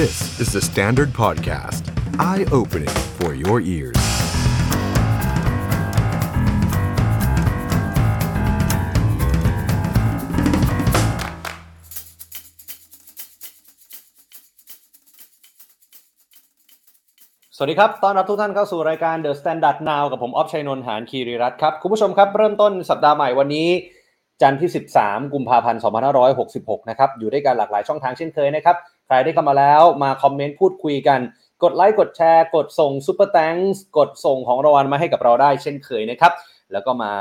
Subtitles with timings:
[0.00, 1.82] This is the Standard Podcast.
[2.18, 4.00] Eye-opening for your ears.
[17.56, 23.68] สวัสดีครับ ต้อนรับทุกท่านเข้าสู่รายการ The Standard Now กับผม ออฟชัยนนท์หานคีรีรัตครับ คุณผู้ชมครับ เริ่มต้นสัปดาห์ใหม่วันนี้
[24.42, 25.80] จันทร์ที่ 13 กุมภาพันธ์
[26.34, 28.76] 2566 นะครับ อยู่ด้วยกันหลากหลายช่องทางเช่นเคยนะครับ
[29.06, 31.20] ใครได้เข้ามาแล้วมาคอมเมนต์พูดคุยกัน
[31.62, 33.54] กดไลค์ กดแชร์ กดส่งซุปเปอร์แตง
[33.98, 36.32] กดส่งของรางวัลมาให้กับเราได้เช่นเคยนะครับ
[36.72, 37.12] แล้วก็มา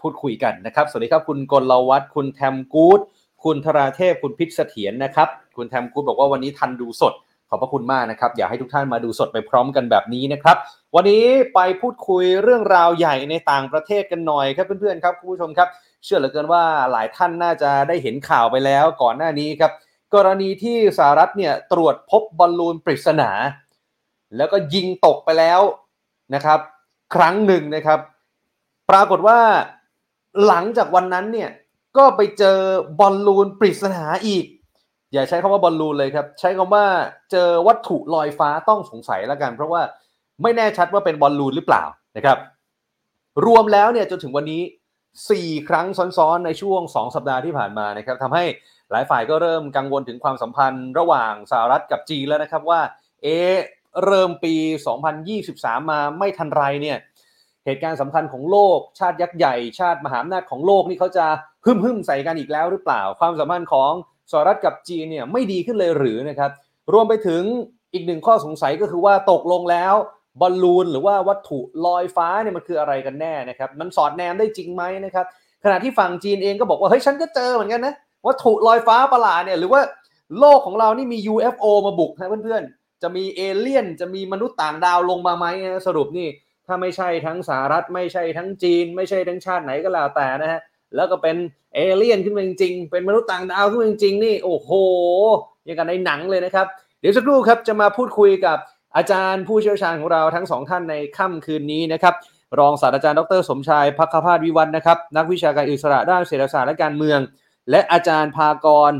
[0.00, 3.00] พูดคุยกันนะครับ สวัสดีครับคุณกลวัฒน์คุณแทมกูด
[3.44, 7.14] คุณธราเทพ คุณพิษเสถียรนะครับ คุณแทมกูดบอกว่าวันนี้ทันดูสด
[7.48, 10.56] ขอบพระคุณมากนะครับ อยากให้ทุกท่านมาดูสดไปพร้อมกันแบบนี้นะครับ
[10.94, 15.68] วันนี้ไปพูดคุยเรื่องราวใหญ่ในต่างประเทศกันหน่อยครับเพื่อนๆครับคุณผู้ชมครับ
[16.04, 19.72] เชื่อเหลือเกินว่าหลายท่านน่าจะได้เห็นข่าวไปแล้วก่อนหน้านี้ครับ
[20.14, 23.30] กรณีที่สหรัฐเนี่ยตรวจพบบอลลูนปริศนา
[24.36, 25.60] แล้วก็ยิงตกไปแล้ว
[26.34, 26.60] นะครับ
[27.14, 28.00] ครั้งหนึ่งนะครับ
[28.90, 29.38] ปรากฏว่า
[30.46, 31.50] หลังจากวันนั้นเนี่ย
[31.96, 32.58] ก็ไปเจอ
[33.00, 34.44] บอลลูนปริศนาอีก
[35.12, 36.84] อย่าใช้คำว่าบอลลูนเลยครับ ใช้คำว่า
[37.30, 39.82] เจอวัตถุลอยฟ้าต้องสงสัยแล้วกัน เพราะว่า
[40.42, 41.82] ไม่แน่ชัดว่าเป็นบอลลูนหรือเปล่า
[42.16, 42.38] นะครับ
[43.46, 44.62] รวมแล้วเนี่ยจนถึงวันนี้
[45.22, 45.86] 4 ครั้ง
[46.18, 48.44] ซ้อนๆ ในช่วง 2 สัปดาห์ที่ผ่านมานะครับทำให้
[48.90, 52.80] หลายฝ่ายก็เริ่มกังวลถึงความสัมพันธ์ระหว่างสหรัฐกับจีนแล้วนะครับว่า
[53.22, 53.26] เอ
[54.04, 54.54] เริ่มปี
[55.22, 56.98] 2023 มาไม่ทันไรเนี่ย
[57.64, 61.26] เหตุการณ์สำคัญของโลก ชาติยักษ์ใหญ่ ชาติมหาอำนาจของโลกนี่เขาจะ
[61.64, 63.92] หึ่มหึมใส่กันอีกแล้วหรือเปล่า ความสัมพันธ์ของ
[64.32, 66.50] สหรัฐกับจีนเนี่ยไม่ดีขึ้นเลยหรือนะครับ
[66.92, 67.42] รวมไปถึง
[67.92, 69.94] อีกหนึ่งข้อสงสัยก็คือว่าตกลงแล้ว
[70.40, 75.26] บอลลูนหรือว่าวัตถุลอยฟ้าเนี่ยมันคืออะไรกันแน่นะครับมันสอดแนมได้จริงไหมนะครับ
[75.64, 77.94] ขณะที่ฝั่งจีนเองก็บอกว่าเฮ้ยฉันก็เจอเหมือนกันนะ
[78.26, 79.80] วัตถุลอยฟ้าประหลาดเนี่ยหรือว่า
[80.38, 85.46] โลกของเรานี่มี UFO มาบุกนะเพื่อนๆ จะมีเอเลี่ยน จะมีมนุษย์ต่างดาวลงมาไหม
[85.86, 86.28] สรุปนี่
[86.66, 90.60] ถ้าไม่ใช่ทั้งสหรัฐไม่ใช่ทั้งจีน ไม่ใช่ทั้งชาติไหนก็แล้วแต่นะฮะ
[90.96, 91.36] แล้วก็เป็น
[91.74, 94.70] เอเลี่ยนขึ้นมาจริงๆ เป็นมนุษย์ต่างดาวขึ้นมาจริงๆนี่โอ้โห
[95.64, 96.66] อย่างกันในหนังเลยนะครับ
[97.00, 98.58] เดี๋ยวสักครู่ครับจะมาพูดคุยกับ
[98.96, 102.14] อาจารย์ผู้เชี่ยวชาญของเราทั้งสองท่านในค่ำคืนนี้นะครับ
[102.58, 107.20] รองศาสตราจารย์ดร สมชายพักพาสวิวัฒน์นะครับ นักวิชาการอิสระด้านเศรษฐศาสตร์และการเมือง
[107.70, 108.92] และอาจารย์ภากร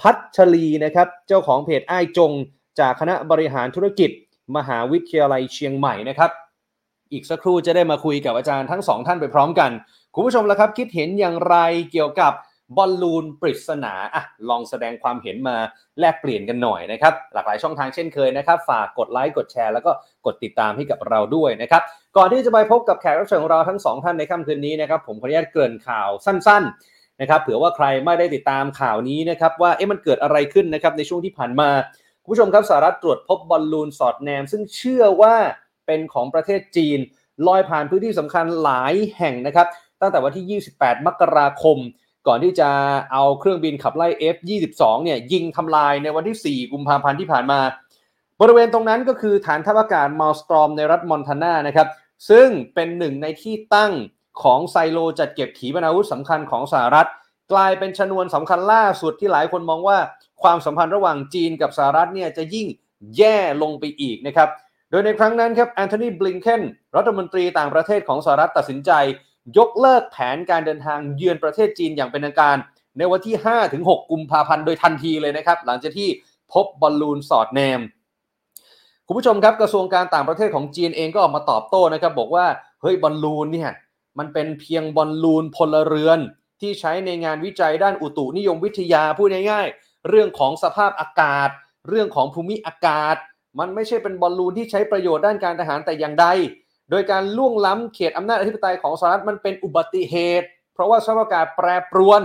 [0.00, 2.32] พัชรีนะครับ เจ้าของเพจอ้ายจง
[2.80, 4.10] จากคณะบริหารธุรกิจ
[4.56, 6.30] มหาวิทยาลัยเชียงใหม่นะครับ
[7.12, 9.70] อีกสักครู่จะได้มาคุยกับอาจารย์ทั้งสองท่านไปพร้อมกัน
[10.14, 11.56] คุณผู้ชมละครับ คิดเห็นอย่างไร
[11.92, 12.32] เกี่ยวกับ
[12.76, 15.56] บอลลูนปริศนาอะลองแสดงความเห็นมา
[16.00, 19.90] แลกเปลี่ยนกันหน่อยนะครับ หลากหลายช่องทางเช่นเคยนะครับ ฝากกดไลค์กดแชร์ แล้วก็
[20.26, 21.82] กดติดตามให้กับเราด้วยนะครับ
[22.16, 31.68] ก่อนที่จะไปพบกับแขกรับเชิญของเราทั้งสองท่านในค่ำคืนนี้นะครับ ผมขออนุญาตเกริ่นข่าวสั้น ๆนะครับ เผื่อว่าใครไม่ได้ติดตามข่าวนี้นะครับ ว่าเอ๊ะมันเกิดอะไรขึ้นนะครับในช่วงที่ผ่านมา
[32.22, 35.34] คุณผู้ชมครับสหรัฐตรวจพบบอลลูนสอดแนม ซึ่งเชื่อว่า
[35.86, 36.98] เป็นของประเทศจีน
[37.46, 39.66] ลอยผ่านพื้นที่สำคัญหลายแห่งนะครับ
[40.00, 41.78] ตั้งแต่วันที่ 28 มกราคม
[42.26, 42.70] ก่อนที่จะ
[43.12, 47.60] เอาเครื่องบินขับไล่ F22 เนี่ยยิงทำลายในวันที่ 4 กุมภาพันธ์ที่ผ่านมา
[48.40, 51.88] บริเวณตรงนั้นก็คือฐานทัพอากาศมัลสตรอมในรัฐมอนทานานะครับ
[52.30, 53.92] ซึ่งเป็นหนึ่งในที่ตั้ง
[54.42, 57.08] ของไซโลจัดเก็บขีปนาวุธสำคัญของสหรัฐ
[57.52, 59.98] กลายเป็นชนวนสำคัญล่าสุดที่หลายคนมองว่า
[60.42, 62.66] ความสัมพันธ์ระหว่างจีนกับสหรัฐเนี่ยจะยิ่ง
[63.16, 64.48] แย่ลงไปอีกนะครับ
[64.90, 66.62] โดยในครั้งนั้นครับแอนโทนีบลิงเคน
[66.96, 68.90] รัฐมนตรีต่างประเทศของสหรัฐตัดสินใจ
[69.58, 72.56] ยกเลิกแผนการเดินทางเยือนประเทศจีนอย่างเป็นทางการ
[72.98, 73.36] ในวันที่
[73.72, 76.08] 5-6 กุมภาพันธ์โดยทันทีเลยนะครับ หลังจากที่
[76.52, 77.80] พบบอลลูนสอดแนม
[79.06, 82.46] คุณผู้ชมครับกระทรวงการต่างประเทศของจีนเองก็ออกมาตอบโต้นะครับ บอกว่า
[82.82, 83.70] เฮ้ยบอลลูนเนี่ย
[84.18, 86.18] มันเป็นเพียงบอลลูนพลเรือน
[86.60, 91.48] ที่ใช้ในงานวิจัยด้านอุตุนิยมวิทยาพูดง่ายๆ เรื่องของสภาพอากาศ
[91.88, 93.16] เรื่องของภูมิอากาศ
[93.58, 96.26] มันไม่ใช่เป็นบอลลูนที่ใช้ประโยชน์ด้านการทหารแต่อย่างใด
[96.90, 102.22] โดยการล่วงล้ำเขตอำนาจอธิปไตยของสหรัฐมันเป็นอุบัติเหตุ เพราะว่าสภาพอากาศแปรปรวน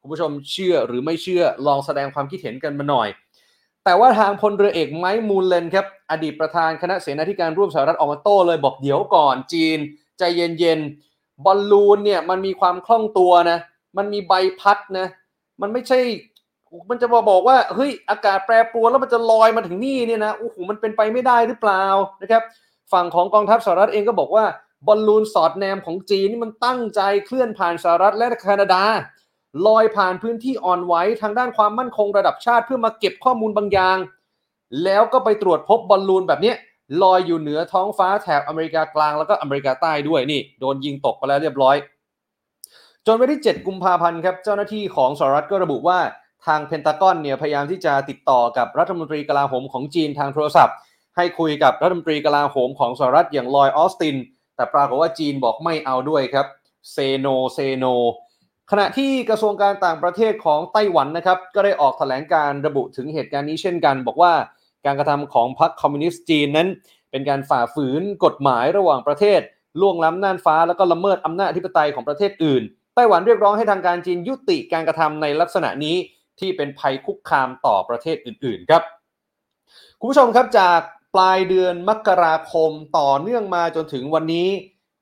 [0.00, 3.08] คุณผู้ชมเชื่อหรือไม่เชื่อลองแสดงความคิดเห็นกันมาหน่อย
[3.84, 9.78] แต่ว่าทางพลเรือเอกไมค์มูลเลนครับอดีตประธานคณะเสนาธิการร่วมสหรัฐออกมาโต้เลยบอกเดี๋ยวก่อนจีน
[10.18, 13.58] ใจเย็นๆบอลลูนเนี่ยมันมีความคล่องตัวนะ
[13.96, 15.06] มันมีใบพัดนะ
[15.60, 15.98] มันไม่ใช่
[16.90, 21.84] มันจะมาบอกว่าเฮ้ยอากาศแปรปรวนแล้วมันจะลอยมาถึงนี่เนี่ยนะโอ้โหมันเป็นไปไม่ได้หรือเปล่า
[22.22, 22.42] นะครับ
[22.92, 24.44] ฝั่งของกองทัพสหรัฐเองก็บอกว่า
[24.86, 28.82] บอลลูนสอดแนมของจีนนี่มันตั้งใจเคลื่อนผ่านสหรัฐและแคนาดา
[29.66, 33.98] ลอยผ่านพื้นที่อ่อนไหวทางด้านความมั่นคงระดับชาติเพื่อมาเก็บข้อมูลบางอย่าง
[34.84, 36.52] แล้วก็ไปตรวจพบบอลลูนแบบนี้
[37.02, 41.76] ลอยอยู่เหนือท้องฟ้าแถบอเมริกากลางแล้วก็อเมริกาใต้ด้วยนี่ โดนยิงตกไปแล้วเรียบร้อย
[43.06, 45.98] จนวันที่ 7 กุมภาพันธ์ครับเจ้าหน้าที่ของสหรัฐก็ระบุว่า
[46.46, 50.76] ทางเพนตากอนเนี่ยพยายามที่จะติดต่อกับรัฐมนตรีกลาโหมของจีนทางโทรศัพท์
[51.18, 54.16] ให้คุยกับรัฐมนตรีกลาโหมของสหรัฐอย่างลอยออสติน
[54.56, 56.46] แต่ปรากฏว่าจีนบอกไม่เอาด้วยครับ
[56.92, 57.84] เซโนเซโน
[58.70, 64.32] ขณะที่กระทรวงการต่างประเทศของไต้หวันนะครับ ก็ได้ออกแถลงการระบุถึงเหตุการณ์นี้เช่นกัน บอกว่า
[64.86, 66.68] การกระทำของพรรคคอมมิวนิสต์จีนนั้น
[67.10, 69.40] เป็นการฝ่าฝืนกฎหมายระหว่างประเทศ
[69.80, 72.62] ล่วงล้ำน่านฟ้าแล้วก็ละเมิดอำนาจอธิปไตยของประเทศอื่น
[72.94, 75.96] ไต้หวันเรียกร้องให้ทางการจีนยุติการกระทำในลักษณะนี้
[76.40, 78.82] ที่เป็นภัยคุกคามต่อประเทศอื่นๆครับ
[80.00, 80.80] คุณผู้ชมครับจาก
[81.18, 84.48] ลายเดือนมกราคมต่อเนื่องมาจนถึงวันนี้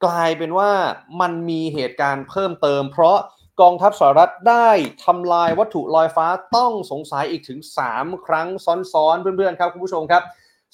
[0.05, 0.73] กลายเป็นว่า
[1.21, 3.19] มันมีเหตุการณ์เพิ่มเติม เพราะ
[3.61, 4.69] กองทัพสหรัฐได้
[5.05, 6.27] ทำลายวัตถุลอยฟ้า
[6.57, 7.61] ต้องสงสัยอีกถึง
[7.93, 8.49] 3 ครั้ง
[8.93, 10.23] ซ้อนๆ เพื่อนๆครับคุณผู้ชมครับ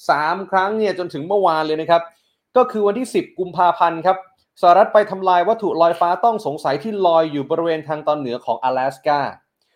[0.01, 2.03] 3 ครั้งเนี่ยจนถึงเมื่อวานเลยนะครับ
[2.57, 4.17] ก็คือวันที่ 10 กุมภาพันธ์ครับ
[4.61, 9.21] สหรัฐไปทำลายวัตถุลอยฟ้าต้องสงสัยที่ลอยอยู่บริเวณทางตอนเหนือของ阿拉斯กา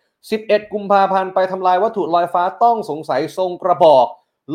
[0.09, 4.07] 11 กุมภาพันธ์ไปทำลายวัตถุลอยฟ้าต้องสงสัยทรงกระบอก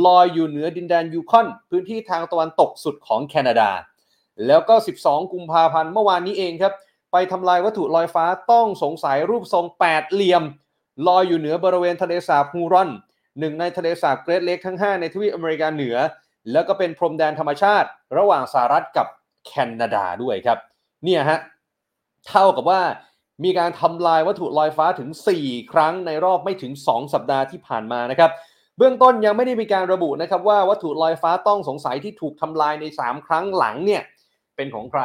[0.06, 3.70] ลอยอยู่เหนือดินแดนยูคอน พื้นที่ทางตะวันตกสุดของแคนาดา
[4.46, 6.72] แล้วก็ 12 กุมภาพันธ์เมื่อวานนี้เองครับ
[7.12, 10.42] ไปทำลายวัตถุลอยฟ้าต้องสงสัยรูปทรงแปดเหลี่ยม
[11.06, 12.90] ลอยอยู่เหนือบริเวณทะเลสาบฮูรอน
[13.38, 15.96] หนึ่งในทะเลสาบเกรทเลกทั้ง 5 ในทวีปอเมริกาเหนือ
[16.52, 19.06] แล้วก็เป็นพรมแดนธรรมชาติ ระหว่างสหรัฐกับ
[19.46, 20.58] แคนาดาด้วยครับ
[21.04, 21.38] เนี่ยฮะ
[22.28, 22.80] เท่ากับว่า
[23.44, 25.10] มีการทำลายวัตถุลอยฟ้าถึง
[25.40, 28.30] 4 ครั้งในรอบไม่ถึง 2 สัปดาห์ที่ผ่านมานะครับ
[28.78, 34.02] เบื้องต้นยังไม่ได้มีการระบุนะครับว่าวัตถุลอยฟ้าต้องสงสัยที่ถูกทำลายใน 3 ครั้งหลังเนี่ย
[34.56, 35.02] เป็นของใคร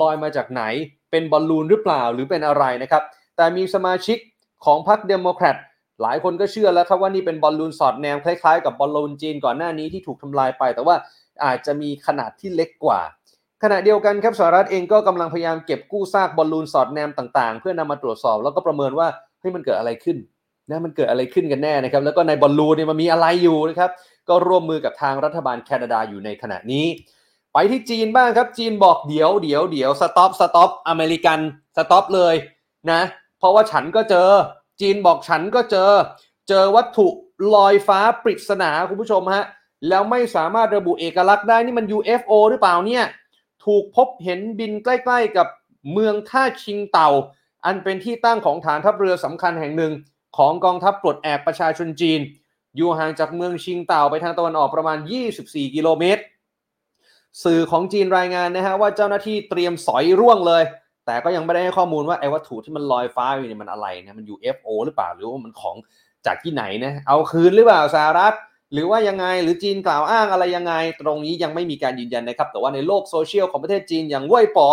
[0.00, 0.62] ลอยมาจากไหน
[1.10, 3.02] เป็นบอลลูนหรือเปล่าหรือเป็นอะไรนะครับ
[3.36, 4.18] แต่มีสมาชิก
[4.64, 5.56] ของพรรคเดโมแครต
[6.02, 10.96] หลายคนก็เชื่อแล้วครับว่านี่เป็นบอลลูนสอดแนมคล้ายๆกับบอลลูนจีนก่อนหน้านี้ที่ถูกทำลายไป แต่ว่า
[11.44, 13.00] อาจจะมีขนาดที่เล็กกว่า
[13.62, 19.08] ขณะเดียวกันครับสหรัฐเองก็กำลังพยายามเก็บกู้ซากบอลลูนสอดแนมต่างๆ เพื่อนำมาตรวจสอบแล้วก็ประเมินว่า
[19.40, 20.16] เฮ้ยมันเกิดอะไรขึ้น
[20.70, 23.90] นะมันเกิดอะไรขึ้นกันแน่นะครับ แล้วก็ในบอลลูนเนี่ยมันมีอะไรอยู่นะครับ
[24.28, 26.86] ก็ร่วมมือกับทางรัฐบาลแคนาดาอยู่ในขณะนี้
[27.52, 31.38] ไปที่จีนบ้างครับ จีนบอกเดี๋ยวเดี๋ยวเดี๋ยว stop stop อเมริกัน
[31.76, 32.34] stop เลย
[32.90, 33.00] นะ
[33.38, 34.28] เพราะว่าฉันก็เจอ
[34.80, 35.90] จีนบอกฉันก็เจอ
[36.48, 37.08] เจอวัตถุ
[37.54, 39.44] ลอยฟ้าปริศนาคุณผู้ชมฮะ
[39.88, 43.04] แล้วไม่สามารถระบุเอกลักษณ์ได้นี่มัน UFO หรือเปล่าเนี่ย
[43.64, 45.46] ถูกพบเห็นบินใกล้ ๆ กับ
[45.92, 47.10] เมืองท่าชิงเต่า
[47.64, 49.92] อันเป็นที่ตั้งของฐานทัพเรือสำคัญแห่งหนึ่ง
[50.36, 52.20] ของกองทัพปลดแอกประชาชนจีน
[52.76, 54.98] อยู่ห่างจากเมืองชิงเต่าไปทางตะวันออกประมาณ
[55.36, 56.22] 24 กิโลเมตร
[57.44, 60.62] สื่อของจีนรายงานนะฮะว่าเจ้าหน้าที่เตรียมสอยร่วงเลย
[61.06, 65.76] แต่ก็ยังไม่ได้ให้ข้อมูลว่าไอ้วัตถุที่มันลอยฟ้าอยู่เนี่ยมันอะไรนะมัน UFO หรือเปล่าหรือว่ามันของ
[66.26, 68.34] จากที่ไหนนะเอาคืนหรือเปล่าสหรัฐ
[68.72, 74.68] หรือว่ายังไงหรือจีนกล่าวอ้างอะไรยังไง ตรงนี้ยังไม่มีการยืนยันนะครับ แต่ว่าในโลกโซเชียลของประเทศจีนอย่างเว่ยป๋อ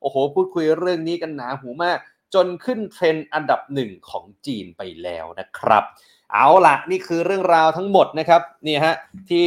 [0.00, 1.98] โอ้โห พูดคุยเรื่องนี้กันหนาหูมาก
[2.34, 5.84] จนขึ้นเทรนด์อันดับหนึ่งของจีนไปแล้วนะครับ
[6.32, 8.94] เอาล่ะนี่คือเรื่องราวทั้งหมดนะครับนี่ฮะ
[9.30, 9.46] ที่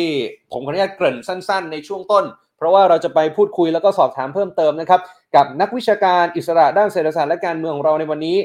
[0.52, 2.26] ผมขออนุญาตเกริ่นสั้น ๆ ในช่วงต้น
[2.58, 5.02] เพราะว่าเราจะไปพูดคุยแล้วก็สอบถามเพิ่มเติมนะครับ
[5.36, 8.38] กับนักวิชาการอิสระด้านเศรษฐศาสตร์และการเมืองของเราในวันนี้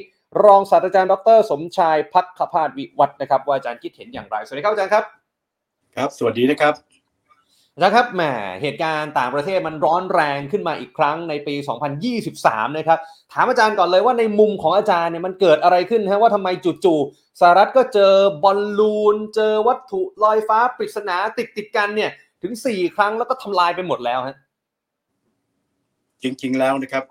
[0.45, 5.05] รองศาสตราจารย์ดร สมชายพักขพาสวิวัฒนะครับว่าอาจารย์คิดเห็นอย่างไรสวัสดีครับอาจารย์ครับ
[5.97, 6.92] ครับ สวัสดีนะครับ
[7.81, 8.23] นะครับแหม
[8.63, 11.55] เหตุการณ์ต่างประเทศมันร้อนแรงขึ้นมาอีกครั้งในปี
[12.17, 12.99] 2023 นะครับ
[13.33, 16.49] ถามอาจารย์ก่อนเลยว่าในมุมของอาจารย์เนี่ยมันเกิดอะไรขึ้นฮะว่าทำไม
[16.85, 18.15] จู่ๆสหรัฐก็เจอ
[18.45, 22.11] บอลลูน เจอวัตถุลอยฟ้าปริศนาติดติดๆกันเนี่ย
[22.43, 24.37] ถึง 4 ครั้งแล้วก็ทำลายไปหมดแล้วฮะ
[26.23, 27.05] จริงๆแล้วนะครับ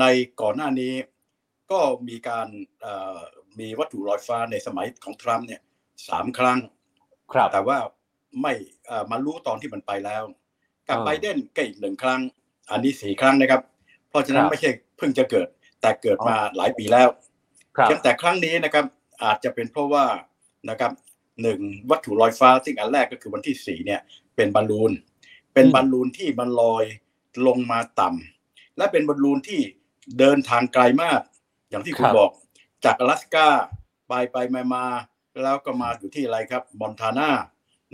[0.00, 0.04] ใน
[0.40, 0.92] ก่อนหน้านี้
[1.70, 2.48] ก็มีการ
[2.80, 3.18] เอ่อ
[3.58, 5.60] มีวัตถุลอยฟ้าในสมัยของทรัมป์เนี่ย
[6.08, 6.58] สามครั้ง
[7.32, 7.78] ครับแต่ว่า
[8.42, 8.77] ไม่เอ่อ
[9.10, 10.22] มารู้ตอนที่มันไปแล้ว
[10.88, 12.20] กับอ่าไบเดนก็อีกหนึ่งครั้ง
[12.70, 13.62] อันนี้สี่ครั้งนะครับ
[14.10, 15.48] เพราะฉะนั้คนรับไม่ใช่เพิ่งจะเกิด
[15.80, 17.08] แต่เกิดมาหลายปีแล้ว
[17.76, 18.84] ครับเพียงแต่ครั้งนี้นะครับ
[19.22, 20.06] อาจจะเป็นเพราะว่า
[20.70, 20.92] นะครับ
[21.42, 24.00] หนึ่งวัตถุลอยฟ้าซึ่งอันแรกก็คือวันที่สี่เนี่ย
[24.36, 24.92] เป็นบอลลูน
[25.54, 26.84] เป็นบอลลูนที่มันลอย
[27.46, 29.60] ลงมาต่ำและเป็นบอลลูนที่
[30.18, 31.20] เดินทางไกลมาก
[31.70, 32.30] อย่างที่คุคณรับบอก
[32.84, 33.48] จากอลาสก้า
[34.08, 34.86] ไปไปมามา
[35.42, 37.30] แล้วก็มาอยู่ที่อะไรครับมอนทานา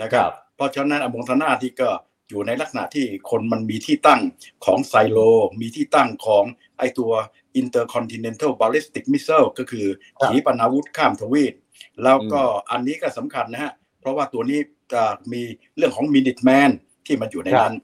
[0.02, 0.24] นะครับ
[0.56, 1.90] เพราะฉะนั้นอมอนทานาที่ก็
[2.28, 4.20] อยู่ในลักษณะที่คนมันมีที่ตั้ง
[4.64, 5.18] ของไซโล
[5.60, 6.44] มีที่ตั้งของ
[6.78, 7.12] ไอตัว
[7.60, 9.86] intercontinental ballistic missile ก็คือ
[10.18, 11.54] ครับขีปนาวุธข้ามทวีป
[12.02, 14.60] แล้วก็อันนี้ก็สำคัญนะฮะ เพราะว่าตัวนี้
[14.92, 15.42] จะมี
[15.76, 16.70] เรื่องของ Minuteman
[17.06, 17.74] ที่มันอยู่ในนั้น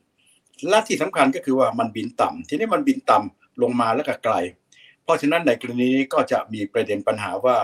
[0.69, 4.35] และที่สำคัญก็คือว่ามันบินต่ำทีนี้มันบินต่ำลงมาแล้วก็ไกล
[5.05, 7.57] เพราะฉะนั้นในกรณีนี้ก็จะมีประเด็นปัญหาว่า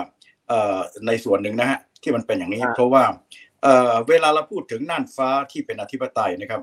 [0.48, 3.04] เอ่อในส่วนหนึ่งนะฮะที่มันเป็นอย่างนี้ครับเพราะว่า
[3.62, 6.60] เอ่อเวลาเราพูดถึงน่านฟ้าที่เป็นอธิปไตยนะครับ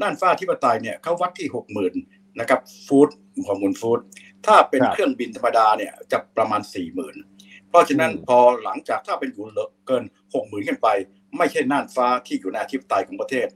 [0.00, 1.94] น่านฟ้าอธิปไตยเนี่ยเขาวัดที่หกหมื่น
[2.40, 3.10] นะครับฟุต
[3.46, 4.00] ของมูลฟุต
[4.46, 7.16] ถ้าเป็นครับเครื่องบินธรรมดาเนี่ยจะประมาณสี่หมื่น
[7.68, 9.44] เพราะฉะนั้นพอหลังจากถ้าเป็นอยู่
[9.86, 10.88] เกินหกหมื่นขึ้นไป
[11.38, 13.48] ไม่ใช่น่านฟ้าที่อยู่ในอาทิตย์ตายของประเทศ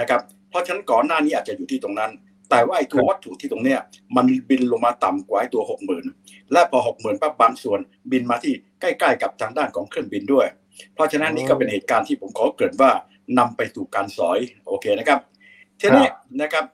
[0.00, 2.10] นะครับ เพราะฉะนั้นก่อนหน้านี้อาจจะอยู่ที่ตรงนั้น
[2.50, 3.80] แต่ว่าไอ้ตัววัตถุที่ตรงเนี้ย
[4.16, 6.04] มันบินลงมาต่ำกว่าไอ้ตัวหกหมื่น
[6.52, 7.80] และพอหกหมื่นปั๊บบางส่วน
[8.12, 10.46] บินมาที่ใกล้ ๆ กับทางด้านของเครื่องบินด้วย
[10.94, 12.92] เพราะฉะนั้นนี่ก็เป็นเหตุการณ์ที่ผมขอเกริ่นว่า
[13.38, 15.20] นำไปสู่การสอยโอเคนะครับ
[15.80, 16.08] ทีนี้
[16.42, 16.64] นะครับ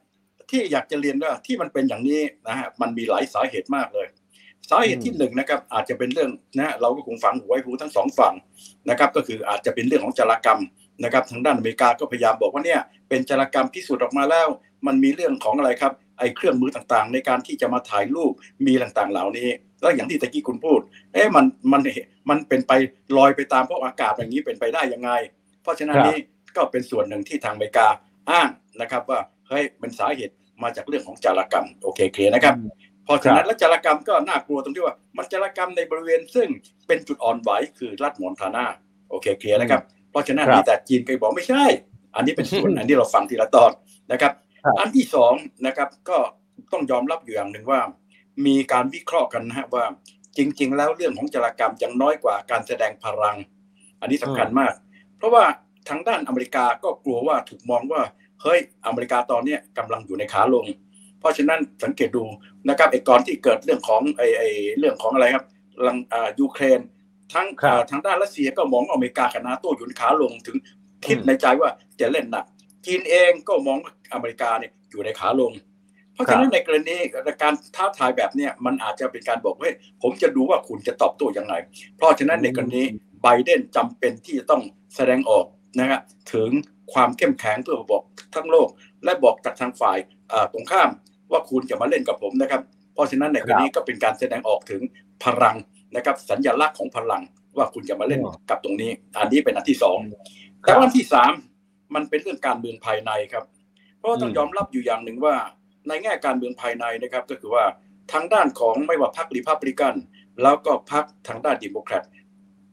[0.51, 4.07] ที่อยากจะเรียนว่าที่มันเป็นอย่างนี้นะฮะมันมีหลายสาเหตุมากเลย
[4.71, 8.35] สาเหตุที่หนึ่งนะครับ อาจจะเป็นเรื่องนะเราก็คงฟังหูไว้หูทั้งสองฝั่ง
[8.91, 10.61] นะครับ ก็คืออาจจะเป็นเรื่องของจารกรรม
[11.05, 14.49] นะครับ ทางด้านอเมริกาก็พยายามบอกว่าเนี่ยเป็นจารกรรมพิสูจน์ออกมาแล้ว
[14.87, 18.33] มันมีเรื่องของอะไรครับไอ้เครื่องมือต่างๆ ในการที่จะมาถ่ายรูป
[18.67, 19.49] มีต่างๆเหล่านี้
[19.81, 20.81] แล้วอย่างที่ตะกี้คุณพูด
[21.13, 21.81] เอ๊ะมันมัน
[22.29, 22.73] มันเป็นไป
[23.17, 25.11] ลอยไปตามพวกอากาศอย่างนี้เป็นไปได้ยังไง
[25.63, 26.19] เพราะฉะนั้นนี้
[26.57, 27.87] ก็เป็นส่วนหนึ่งที่ทางอเมริกา
[28.31, 28.49] อ้าง
[28.81, 32.55] นะครับ ว่าเฮ้ยเป็นสาเหตุมาจากเรื่องของจารกรรมโอเคเคลียร์นะครับ
[33.07, 36.49] พอฉะนั้นและจารกรรมก็น่ากลัวตรงที่ว่า มันจารกรรมในบริเวณซึ่ง
[36.87, 38.67] เป็นจุดอ่อนไหวคือรัฐมอนทานา
[39.11, 41.65] โอเคเคลียร์นะครับ เพราะฉะนั้นมีแต่จีนเคยบอกไม่ใช่
[42.17, 43.71] อันนี้เป็นส่วนอันนี้เราฟังทีละตอน
[44.13, 44.33] นะครับ
[44.81, 45.35] อันที่สอง
[45.67, 46.19] นะครับก็
[46.73, 47.81] ต้องยอมรับอยู่อย่างหนึ่งว่า
[48.47, 49.85] มีการวิเคราะห์กันนะฮะว่า
[50.37, 53.37] จริง ๆ แล้วเรื่องของจารกรรมยังน้อยกว่าการแสดงพลัง
[54.01, 54.73] อันนี้สำคัญมาก
[55.17, 55.45] เพราะว่า
[55.89, 58.03] ทางด้านอเมริกาก็กลัวว่าถูกมองว่า
[58.43, 60.65] เฮ้ยอเมริกาตอนนี้กำลังอยู่ในขาลง
[61.21, 62.25] เพราะฉะนั้นสังเกตดู
[62.69, 64.49] นะครับไอ้ก่อนที่เกิดเรื่องของไอ้ไอ้
[64.79, 65.45] เรื่องของอะไรครับ
[65.87, 66.81] ลังอ่ายูเครน
[67.33, 67.47] ทั้ง
[67.91, 70.57] ทางด้านรัสเซียก็มองอเมริกากับนาโต้อยู่ในขาลงถึง
[71.07, 72.45] คิดในใจว่าจะเล่นหนัก
[72.87, 73.79] จีนเองก็มอง
[74.13, 75.53] อเมริกาเนี่ยอยู่ในขาลง
[76.15, 76.97] เพราะฉะนั้นในกรณี
[77.43, 79.71] การท้าทายแบบเนี้ยมันอาจจะเป็นการบอกว่า
[80.03, 81.55] ผมจะดูว่าคุณจะตอบโต้ยังไง
[81.97, 82.83] เพราะฉะนั้นในกรณี
[83.23, 84.63] ไบเดนจำเป็นที่จะต้อง
[84.97, 85.45] แสดงออก
[85.79, 86.01] นะครับ
[86.33, 86.51] ถึง
[86.93, 88.03] ความเข้มแข็งเพื่อบอก
[88.35, 88.69] ทั้งโลก
[89.05, 89.99] และบอกจากทางฝ่าย
[90.53, 90.91] ตรงข้าม
[91.33, 92.63] ว่าคุณจะมาเล่นกับผมนะครับ
[92.95, 94.81] เพราะฉะนั้นในกรณีก็เป็นการแสดงออกถึง
[95.25, 95.57] พลัง
[95.97, 97.23] นะครับ สัญลักษณ์ของพลัง
[97.57, 99.99] ว่าคุณจะมาเล่นกับตรงนี้ อันนี้เป็นอันที่สอง
[100.61, 101.33] แต่อันที่สาม
[101.95, 103.45] มันเป็นเรื่องการเมืองภายในครับ
[103.99, 105.35] เพราะต้องยอมรับอยู่อย่างหนึ่งว่า
[105.89, 107.65] ในแง่การเมืองภายในนะครับก็คือว่า
[108.13, 109.95] ทางด้านของไม่ว่าพรรครีพับลิกัน
[110.43, 112.05] แล้วก็พรรคทางด้านดิโมแครต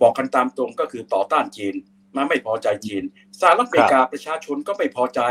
[0.01, 1.75] บอกกันตามตรงก็คือต่อต้านจีน
[2.15, 3.03] มาไม่พอใจจีน
[3.39, 5.21] สหรัฐอเมริกาประชาชนก็ไม่พอใจ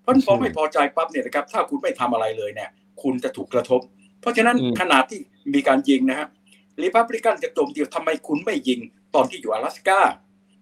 [0.00, 2.70] เพราะพอไม่พอใจปั๊บเนี่ยนะครับถ้าคุณไม่ทำอะไรเลยเนี่ย
[3.02, 3.80] คุณจะถูกกระทบ
[4.20, 5.20] เพราะฉะนั้นขนาดที่
[5.54, 6.28] มีการยิงนะฮะ
[6.82, 8.80] รีพับลิกันจะโจมตีทำไมคุณไม่ยิง
[9.14, 10.00] ตอนที่อยู่阿拉สกา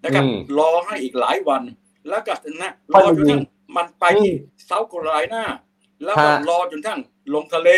[0.05, 0.25] นะครับ
[0.59, 1.63] รอให้อีกหลายวัน
[2.09, 3.43] แล้วก็นะรอจนทั้ง
[3.77, 4.33] มันไปที่
[4.67, 5.45] เซาท์แคโรไลนา
[6.05, 7.01] แล้วก็รอจนทั้ง
[7.35, 7.69] ลงทะเล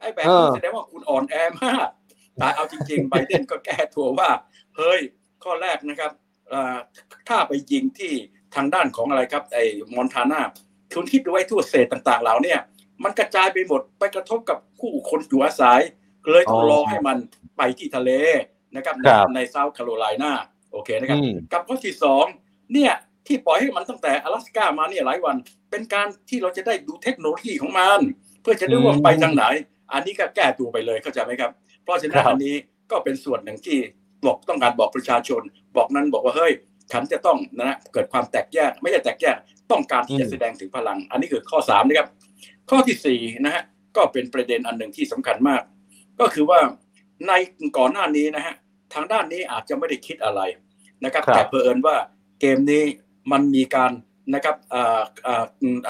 [0.00, 1.88] ไอ้แบบนี้แสดงว่าคุณอ่อนแอมาก
[2.36, 4.30] แต่เอาจริงๆไบเดนก็แก้ตัวว่า
[4.76, 5.00] เฮ้ย
[5.44, 6.12] ข้อแรกนะครับ
[7.28, 8.12] ถ้าไปยิงที่
[8.54, 10.40] ทางด้านของอะไรครับ ไอ้มอนทานา
[10.94, 12.56] คุณคิดดูไว้ทั่วเศษต่างๆเหล่านี้
[13.04, 15.80] มันกระจายไปหมดไปกระทบกับคู่คนอยู่อาศัย
[16.30, 17.16] เลยต้องรอให้มัน
[17.56, 18.10] ไปที่ทะเล
[18.76, 18.94] นะครับ
[19.34, 20.32] ในเซาท์แคโรไลนา
[20.72, 21.18] โอเคนะครับ
[21.52, 22.24] กับข้อที่สอง
[22.72, 22.92] เนี่ย
[23.27, 25.35] ที่ปล่อยให้มันตั้งแต่阿拉斯กามาเนี่ยหลายวัน
[25.71, 27.99] เป็นการที่เราจะได้ดูเทคโนโลยีของมัน
[28.41, 29.43] เพื่อจะได้ว่าไปทางไหน
[29.93, 31.51] อันนี้ก็แก้ตัวไปเลยเข้าใจไหมครับ
[31.83, 32.55] เพราะฉะนั้นอันนี้
[32.91, 33.77] ก็เป็นส่วนหนึ่งที่
[34.25, 35.41] บอกต้องการบอกประชาชน
[35.77, 36.53] บอกนั้นบอกว่าเฮ้ย
[36.91, 39.37] ฉันจะต้องนะเกิดความแตกแยก ไม่ใช่แตกแยก
[39.71, 42.07] ต้องการที่จะแสดงถึงพลัง อันนี้คือข้อสามนะครับ
[42.69, 43.63] ข้อที่สี่นะฮะ
[43.95, 45.61] ก็เป็นประเด็นอันหนึ่งที่สำคัญมาก
[46.19, 46.59] ก็คือว่า
[47.27, 47.31] ใน
[47.77, 48.55] ก่อนหน้านี้นะฮะ
[48.93, 50.41] ทางด้านนี้อาจจะไม่ได้คิดอะไร
[51.03, 51.95] นะครับแต่เพอิญว่า
[52.39, 52.83] เกมนี้
[53.32, 53.90] มันมีการ
[54.34, 54.56] นะครับ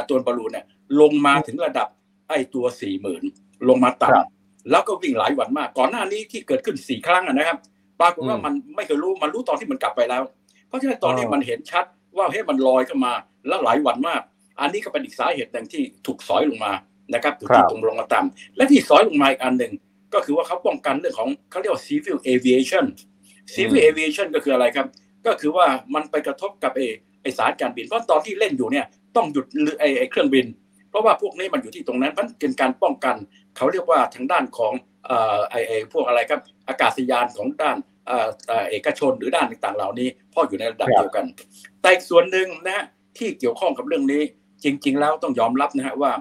[0.09, 0.65] ตัวบอลลูนเนี่ย
[1.01, 1.89] ลงมาถึงระดับ
[2.29, 3.23] ไอ้ตัวสี่หมื่น
[3.69, 7.59] ลงมาต่ำแล้วก็วิ่งหลายวันมาก ก่อนหน้านี้ที่เกิดขึ้นสี่ครั้งนะครับ
[8.01, 10.23] ปรากฏว่ามันไม่เคยรู้มันรู้ตอนที่มันกลับไปแล้ว
[10.69, 11.85] เพราะฉะนั้นตอนนี้มันเห็นชัด
[12.17, 13.13] ว่าเฮ้ยมันลอยขึ้นมา
[13.49, 14.21] แล้วหลายวันมาก
[14.61, 16.73] อันนี้ก็เป็นอีกสาเหตุหนึ่งที่ถูกสอยลงมา
[17.15, 19.73] นะครับถูกตรงลงมาต่ำและที่สอยลงมาอีกอันหนึ่ง
[20.15, 22.87] ก็คือว่าเขาป้องกันเรื่องของเขาเรียกว่า civil aviation
[23.55, 24.87] civil aviation ก็คืออะไรครับ
[25.27, 26.81] ก็คือว่ามันไปกระทบกับไอ
[27.23, 29.47] ไอสารการบินเพราะตอนที่เล่นอยู่เนี่ยต้องหยุด
[29.81, 30.47] ไอไอเครื่องบิน
[30.91, 33.17] เพราะว่าพวกนี้มันอยู่ที่ตรงนั้นมันเป็นการป้องกัน
[33.57, 34.73] เขาเรียกว่าทางด้านของ
[35.51, 37.77] ไอไอพวกอะไรครับอากาศยานของด้าน
[38.71, 41.27] เอกชนหรือด้านต่างๆ เหล่านี้พ่ออยู่ในระดับเดียวกัน
[41.81, 42.85] แต่อีกส่วนหนึ่งนะฮะ
[43.19, 44.23] ที่เกี่ยวข้องกับเรื่องนี้
[44.65, 46.13] จริง ๆ แล้วต้องยอมรับนะฮะว่า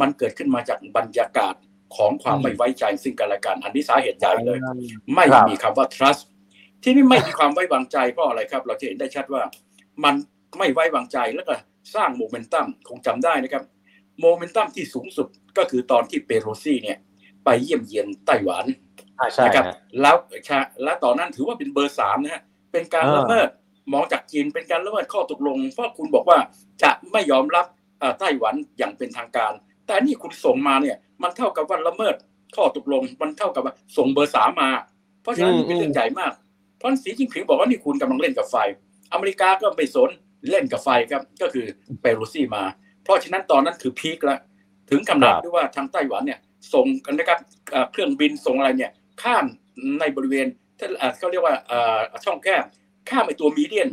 [0.00, 1.54] มันเกิดขึ้นมาจากบรรยากาศ
[1.96, 4.58] ของความไม่ไว้ใจซึ่งกันและกันอันนี้สาเหตุใหญ่เลย
[5.14, 6.22] ไม่มีคำว่า trust
[6.82, 9.42] ที่นี่ไม่มีความไว้วางใจเพราะอะไรครับ เราจะเห็นได้ชัดว่า
[10.04, 10.14] มัน
[10.58, 11.54] ไม่ไว้วางใจแล้วก็
[11.94, 13.62] สร้างโมเมนตัมคงจำได้นะครับ
[14.20, 15.26] โมเมนตัมที่สูงสุด
[15.58, 16.98] ก็คือตอนที่เปโลซีเนี่ย
[17.44, 18.64] ไปเยี่ยมเยียนไต้หวัน
[19.44, 19.64] นะครับ
[20.00, 20.16] แล้ว
[20.84, 22.42] และตอนนั้นถือว่าเป็นเบอร์สามนะฮะ
[22.72, 23.48] เป็นการละเมิด
[23.92, 26.38] มองจากจีนเป็นการละเมิดข้อตกลง เพราะคุณบอกว่า
[26.82, 27.66] จะไม่ยอมรับ
[28.20, 29.52] ไต้หวันอย่างเป็นทางการ
[29.86, 32.14] แต่นี่คุณส่งมาเนี่ย มันเท่ากับว่าละเมิด
[32.56, 34.70] ข้อตกลง มันเท่ากับว่าส่งเบอร์สามมา
[35.22, 36.32] เพราะฉะนั้นเป็นเรื่องใหญ่มาก
[36.78, 38.56] เพราะสีจิ้นผิงบอกว่านี่คุณกำลังเล่นกับไฟ
[39.12, 40.10] อเมริกาก็ไม่สน
[40.50, 41.66] เล่นกับไฟครับก็คือ
[42.00, 42.62] เปรูซี่มา
[43.04, 44.40] เพราะฉะนั้นตอนนั้นคือพีคแล้ว
[44.90, 46.40] ถึงกำลังด้วยว่าทางไต้หวันเนี่ย
[46.74, 47.38] ส่งกันนะครับ
[47.92, 49.44] เครื่องบินส่งอะไรเนี่ยข้าม
[50.00, 50.46] ในบริเวณ
[51.18, 51.56] เขาเรียกว่า
[52.24, 52.64] ช่องแคบ
[53.10, 53.88] ข้ามไอตัวมีเดียน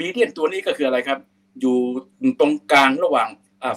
[0.00, 1.18] มีเดียนตัวนี้ก็คืออะไรครับ
[1.60, 1.76] อยู่
[2.40, 3.28] ตรงกลางระหว่าง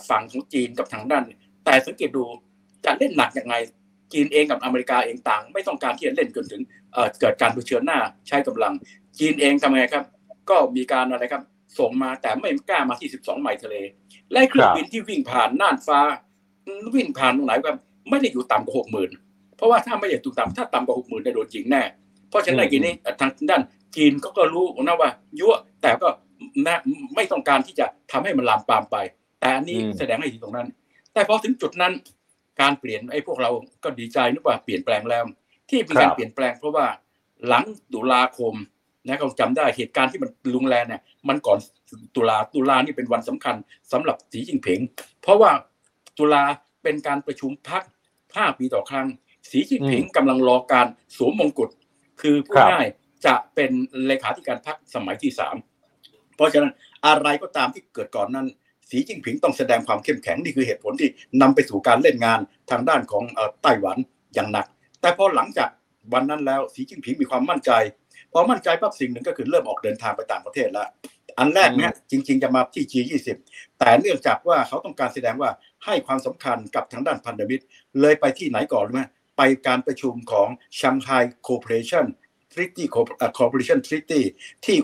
[0.10, 1.24] ฝั่งของจีนกับทางด้าน
[1.66, 2.24] แต่สังเกตดู
[2.86, 3.56] จะเล่นหนักยังไง
[4.14, 6.62] จีนเองกับอเมริกาเองต่าง ไม่ต้องการที่จะเล่นจนถึง
[7.20, 8.74] เกิดการเผชิญหน้าใช้กำลัง
[9.20, 10.06] จีนเองทำไงครับ
[10.50, 11.44] ก็มีการอะไรครับ
[11.80, 13.76] ส่งมาแต่ไม่กล้ามาที่ 12 ไมล์ทะเล
[14.32, 16.00] และเครื่องบินที่วิ่งผ่านน่านฟ้า
[16.96, 17.78] วิ่งผ่านตรงไหนครับ
[18.10, 19.10] ไม่ได้อยู่ต่ำกว่าหกหมื่น
[19.58, 21.84] เพราะว่าถ้าไม่อยากถูกต่ำถ้าต่ำกว่าหกหมื่นได้โดนจริงแน่
[22.30, 23.62] เพราะฉะนั้นทีนี้ทางด้าน
[23.96, 26.08] จีนเขาก็รู้นะว่ายั่วแต่ก็
[26.68, 26.78] นะ
[27.16, 28.98] ไม่ต้องการที่จะทำให้มันลามปามไป
[29.40, 30.68] แต่อันนี้แสดงให้เห็นตรงนั้น
[31.14, 31.94] แต่พอถึงจุดนั้น
[32.62, 33.50] การเปลี่ยนไอ้พวกเรา
[33.84, 35.24] ก็ดีใจนึกว่าเปลี่ยนแปลงแล้ว
[35.70, 36.88] ที่มีการเปลี่ยนแปลงเพราะว่า
[37.48, 37.64] หลัง
[37.94, 38.54] ตุลาคม
[39.08, 41.60] นะเราจำได้เหตุการณ์ที่มันลุงแรงเนี่ยมันก่อน
[42.16, 43.56] ตุลาตุลานี่เป็นวันสำคัญ
[43.92, 44.80] สำหรับสีจิงผิง
[45.22, 45.52] เพราะว่า
[46.18, 46.44] ตุลา
[46.84, 47.84] เป็นการประชุมพัก
[48.36, 49.08] ห้าปีต่อครั้ง
[49.52, 51.70] สีจิงผิงกำลังรอการสวมมงกุฎ
[52.22, 52.88] คือผู้ง่าย
[53.26, 53.72] จะเป็น
[54.08, 55.56] เลขาธิการพรรคสมัยที่สาม
[56.36, 56.74] เพราะฉะนั้น
[57.08, 58.48] อะไรก็ตามที่เกิดก่อนนั้น
[58.90, 61.10] สีจิ้งผิงต้องแสดงความเข้มแข็งนี่คือเหตุผลที่
[61.42, 62.40] นำไปสู่การเล่นงาน
[62.72, 63.24] ทางด้านของ
[63.64, 63.98] ไต้หวัน
[64.34, 64.66] อย่างหนัก
[65.02, 65.70] แต่พอหลังจาก
[66.14, 67.72] วันนั้นแล้วสีจิ้งผิงมีความมั่นใจ
[68.34, 70.88] พอมั่นใจปั๊บสิ่งหนึ่งก็คือเริ่มออกเดินทางไปต่างประเทศแล้ว
[71.38, 73.28] อันแรกเนี่ยจริง ๆ จะมาที่ G20
[73.80, 75.50] แต่เนื่องจากว่าเขาต้องการแสดงว่า
[75.86, 77.64] ให้ความสำคัญกับทางด้านพันธมิตร
[78.02, 79.04] เลยไปที่ไหนก่อนรู้ไหม
[79.38, 80.48] ไปการประชุมของ
[80.80, 82.06] Shanghai Cooperation
[82.54, 82.84] Treaty
[83.38, 84.22] Cooperation Treaty
[84.66, 84.78] ที่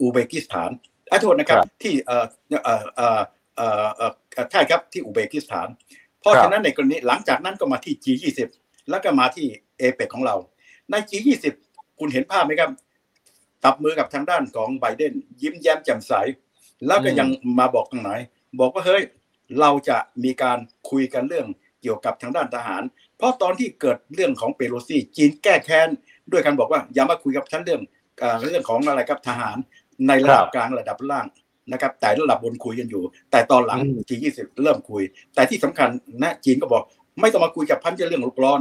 [0.00, 0.70] อูเบกิสถาน
[1.10, 2.24] อโทษนะครับที่เอ่อ
[2.64, 3.20] เอ่อเอ่อ
[3.54, 4.12] เอ่อ
[4.52, 5.68] ใช่ครับที่อูเบกิสถาน
[6.20, 8.40] เพราะฉะนั้นในกรณีหลังจากนั้นก็มาที่ G20
[8.90, 9.46] แล้วก็มาที่
[9.78, 10.36] เอเปกของเรา
[10.90, 11.46] ใน G20
[11.98, 12.70] คุณเห็นภาพไหมครับ
[13.64, 16.12] ตับมือกับทางด้านของไบเดน ยิ้มแย้มแจ่มใส
[16.86, 17.28] แล้วก็ยัง
[17.58, 18.10] มาบอกตรงไหน
[18.60, 19.02] บอกว่าเฮ้ย
[19.60, 20.58] เราจะมีการ
[20.90, 21.46] คุยกันเรื่อง
[21.82, 22.82] เกี่ยวกับทางด้านทหาร
[23.16, 25.88] เพราะตอนที่เกิดเรื่องของเปโลซี่จีนแก้แค้น
[26.32, 27.80] ด้วยกันบอกว่าอย่ามาคุยกับฉันเรื่อง
[28.46, 29.56] เรื่องของอะไรครับทหาร
[30.08, 31.26] ในระดับกลางระดับล่าง
[31.72, 35.02] นะครับแต่ระดับบนคุยกันอยู่ แต่ตอนหลัง G20 เริ่มคุย
[35.34, 35.88] แต่ที่สำคัญ
[36.22, 36.82] นะจีนก็บอก
[37.20, 38.60] ไม่ต้องมาคุยกับพันจะเรื่องลุกร้อน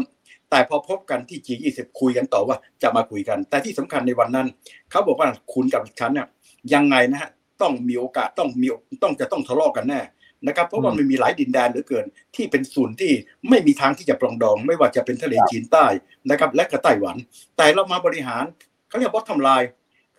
[0.51, 4.47] แต่พอพบกันที่ G20 คุยกันต่อว่าจะมาคุยกัน แต่ที่สำคัญในวันนั้น
[4.91, 6.27] เขาบอกว่าคุณกับฉันเนี่ย
[6.73, 7.29] ยังไงนะฮะ
[7.61, 8.67] ต้องมีโอกาสต้องมี
[9.03, 10.01] ต้องจะต้องทะเลาะกันแน่
[10.47, 13.11] นะครับเพราะว่ามันมีหลายดินแดนเหลือเกิน ที่เป็นส่วนที่
[13.49, 15.85] ไม่มีทางที่จะปรองดอง ไม่ว่าจะเป็นทะเลจีนใต้
[16.29, 17.15] นะครับ และก็ไต้หวัน
[17.57, 18.45] แต่เรามาบริหาร
[18.89, 19.61] เขาเรียกว่าทำลาย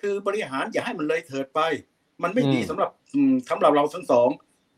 [0.01, 1.61] คือบริหารอย่าให้มันเลยเถิดไป
[2.23, 2.91] มันไม่ดีสำหรับ
[3.51, 4.29] สำหรับเราทั้งสอง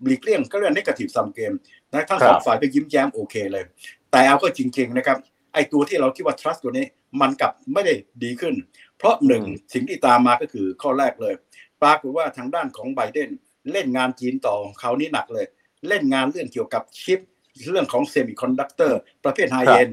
[0.05, 1.53] บลีกเลี่ยงก็เรียกนกาทีฟซัมเกม
[1.93, 3.65] นะทั้งสองฝ่ายไปยิ้มแย้มโอเคเลย
[4.11, 5.19] แต่เอาก็จริง ๆนะครับ
[5.55, 6.87] ไอตัวที่เราคิดว่า trust ตัวนี้
[7.21, 8.55] มันกลับไม่ได้ดีขึ้น
[8.97, 11.35] เพราะหนึ่งสิ่งที่ตามมาก็คือข้อแรกเลย
[11.83, 13.31] ปรากฏว่าทางด้านของไบเดน
[13.73, 15.47] เล่นงานจีนต่อเขานี้หนักเลย
[15.89, 17.21] เล่นงานเรื่องเกี่ยวกับชิป
[17.69, 19.91] เรื่องของเซมิคอนดักเตอร์ประเภท high-end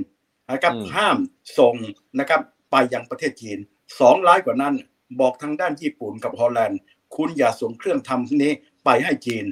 [0.52, 1.18] นะครับห้าม
[1.58, 1.76] ส่ง
[2.20, 3.58] นะครับไปยังประเทศจีน
[4.00, 4.74] สองร้ายกว่านั้น
[5.22, 6.80] บอกทางด้านญี่ปุ่นกับฮอลแลนด์
[7.16, 8.52] คุณอย่าส่งเครื่องทำนี้
[8.86, 9.46] ไปให้จีน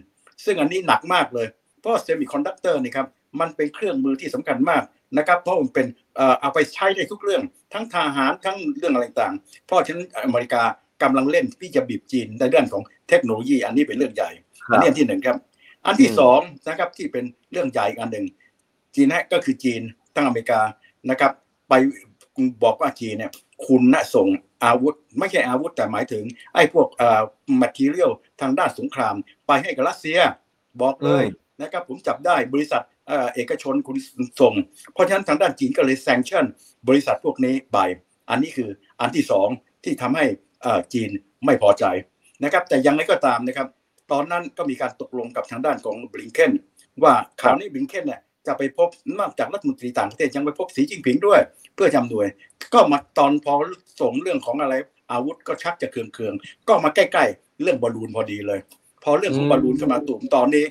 [0.45, 1.47] ซึ่งอันนี้หนักมากเลย
[1.79, 3.07] เพราะเซมิคอนดักเตอร์นี่ครับ
[3.39, 4.83] มันเป็นเครื่องมือที่สำคัญมาก
[5.17, 5.87] นะครับเพราะมันเป็น
[6.39, 7.43] เอาไปใช้ได้ทุกเรื่อง
[7.73, 9.33] ทั้งทหารทั้งเรื่องอะไรต่าง
[9.65, 10.63] เพราะฉะนั้นอเมริกา
[11.03, 14.31] กำลังเล่นที่จะบีบจีนในเรื่องของเทคโนโลยี อันนี้เป็นเรื่องใหญ่
[14.71, 15.37] อันนี้อันที่หนึ่งครับ
[15.85, 18.25] อันที่สองนะครับที่เป็นเรื่องใหญ่อันหนึ่ง
[18.95, 19.81] จีนนะก็คือจีน
[20.15, 20.61] ตั้งอเมริกา
[21.09, 21.31] นะครับ
[21.69, 21.73] ไป
[22.63, 23.31] บอกว่าจีนเนี่ย
[23.65, 24.27] คุณนะส่ง
[24.63, 27.21] อาวุธ ไม่ใช่อาวุธแต่หมายถึง ไอ้พวกเอ่อ
[27.61, 29.15] มาทีเรียลทางด้านสงคราม
[29.47, 30.19] ไปให้กับรัสเซีย
[30.81, 31.25] บอกเลย
[31.61, 32.81] นะครับผมจับได้บริษัท
[33.35, 33.97] เอกชนคุณ
[34.39, 34.53] ส่ง
[34.93, 36.45] เพราะฉะนั้นทางด้านจีนก็เลย sanction
[36.87, 37.77] บริษัทพวกนี้ไป
[38.29, 38.69] อันนี้คือ
[39.01, 39.47] อันที่สอง
[39.83, 40.25] ที่ทำให้
[40.93, 41.09] จีน
[41.45, 41.85] ไม่พอใจ
[42.43, 43.67] นะครับ แต่ยังไงก็ตามนะครับ
[44.11, 46.51] ตอนนั้นก็มีการตกลงกับทางด้านของบลิงเคน
[47.03, 51.39] ว่าคราวนี้บลิงเคนเนี่ยจะไปพบนอกจากรัฐมนตรีต่างประเทศยังไปพบสีจิ้นผิงด้วย
[51.75, 52.27] เพื่อจำหน่วย
[52.73, 53.53] ก็มาตอนพอ
[54.01, 54.73] ส่งเรื่องของอะไร
[55.11, 56.33] อาวุธก็ชักจะเคืองเคือง
[56.67, 58.59] ก็มาใกล้ๆ เรื่องบอลลูนพอดีเลย
[59.03, 60.65] พอเรื่องของบอลลูนเข้ามาตุ่มตอนนี้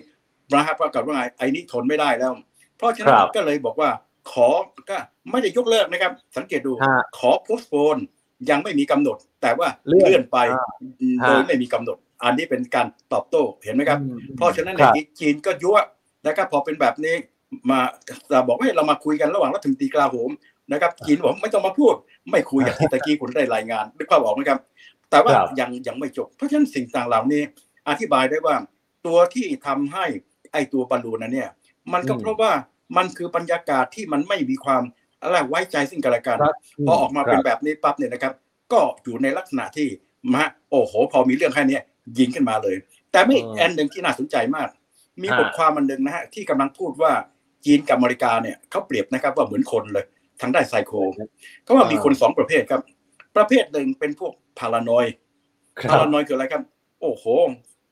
[0.52, 2.32] นะครับปรากฏว่าไงไอ้นี้ทนไม่ได้แล้ว
[2.76, 3.90] เพราะฉะนั้นก็เลยบอกว่า
[4.32, 4.48] ขอ
[4.90, 4.96] ก็
[5.30, 6.72] ไม่ได้ยกเลิกนะครับ สังเกตดู
[7.18, 7.96] ขอโพสต์โฟน
[8.50, 10.38] ยังไม่มีกำหนด แต่ว่าเลื่อนไป
[11.26, 13.98] โดยไม่มีกำหนด อันนี้เป็นการตอบโต้เห็นไหมครับ
[14.37, 15.78] เพราะฉะนั้นในจีนก็ยั่ว
[16.26, 17.14] นะครับพอเป็นแบบนี้
[17.70, 17.80] มา
[18.48, 20.30] บอกให้เรามาคุยกันระหว่างรัฐมนตรีกลาโหม
[20.72, 21.94] นะครับจีนบอกไม่ต้องมาพูด
[22.30, 24.58] ไม่คุยอย่างที่ตะกี้คุณได้รายงานด้วยความบอกไหมครับ
[25.11, 27.42] แต่ว่ายังยังไม่จบ เพราะฉะนั้นสิ่งต่างเหล่านี้
[27.88, 28.56] อธิบายได้ว่า
[29.06, 30.04] ตัวที่ทำให้
[30.52, 31.50] ไอตัวบอลลูนนั้นเนี่ย
[31.92, 32.52] มันก็เพราะว่า
[32.96, 34.82] มันคือบรรยากาศที่มันไม่มีความ
[35.22, 36.38] อะไรไว้ใจซึ่งกันและกัน
[36.87, 38.32] พอออกมาเป็นแบบนี้ปั๊บเนี่ยนะครับ
[38.72, 39.88] ก็อยู่ในลักษณะที่
[40.34, 41.78] มาโอ้โห พอมีเรื่องแค่นี้
[42.18, 42.76] ยิงขึ้นมาเลย
[43.12, 44.68] แต่ไม่แอนหนึ่งที่น่าสนใจมาก
[45.22, 47.12] มีบทความมันหนึ่งนะฮะที่กำลังพูดว่า
[47.64, 50.04] จีนกับอเมริกาเนี่ยเขาเปรียบนะครับว่าเหมือนคนเลย
[50.40, 50.92] ทางด้านไซโค
[51.64, 52.82] เขาว่ามีคนสองประเภทครับ
[53.37, 55.06] ประเภทหนึ่งเป็นพวกพารานอย
[55.90, 56.62] พารานอยคืออะไรครับ
[57.00, 57.24] โอ้โห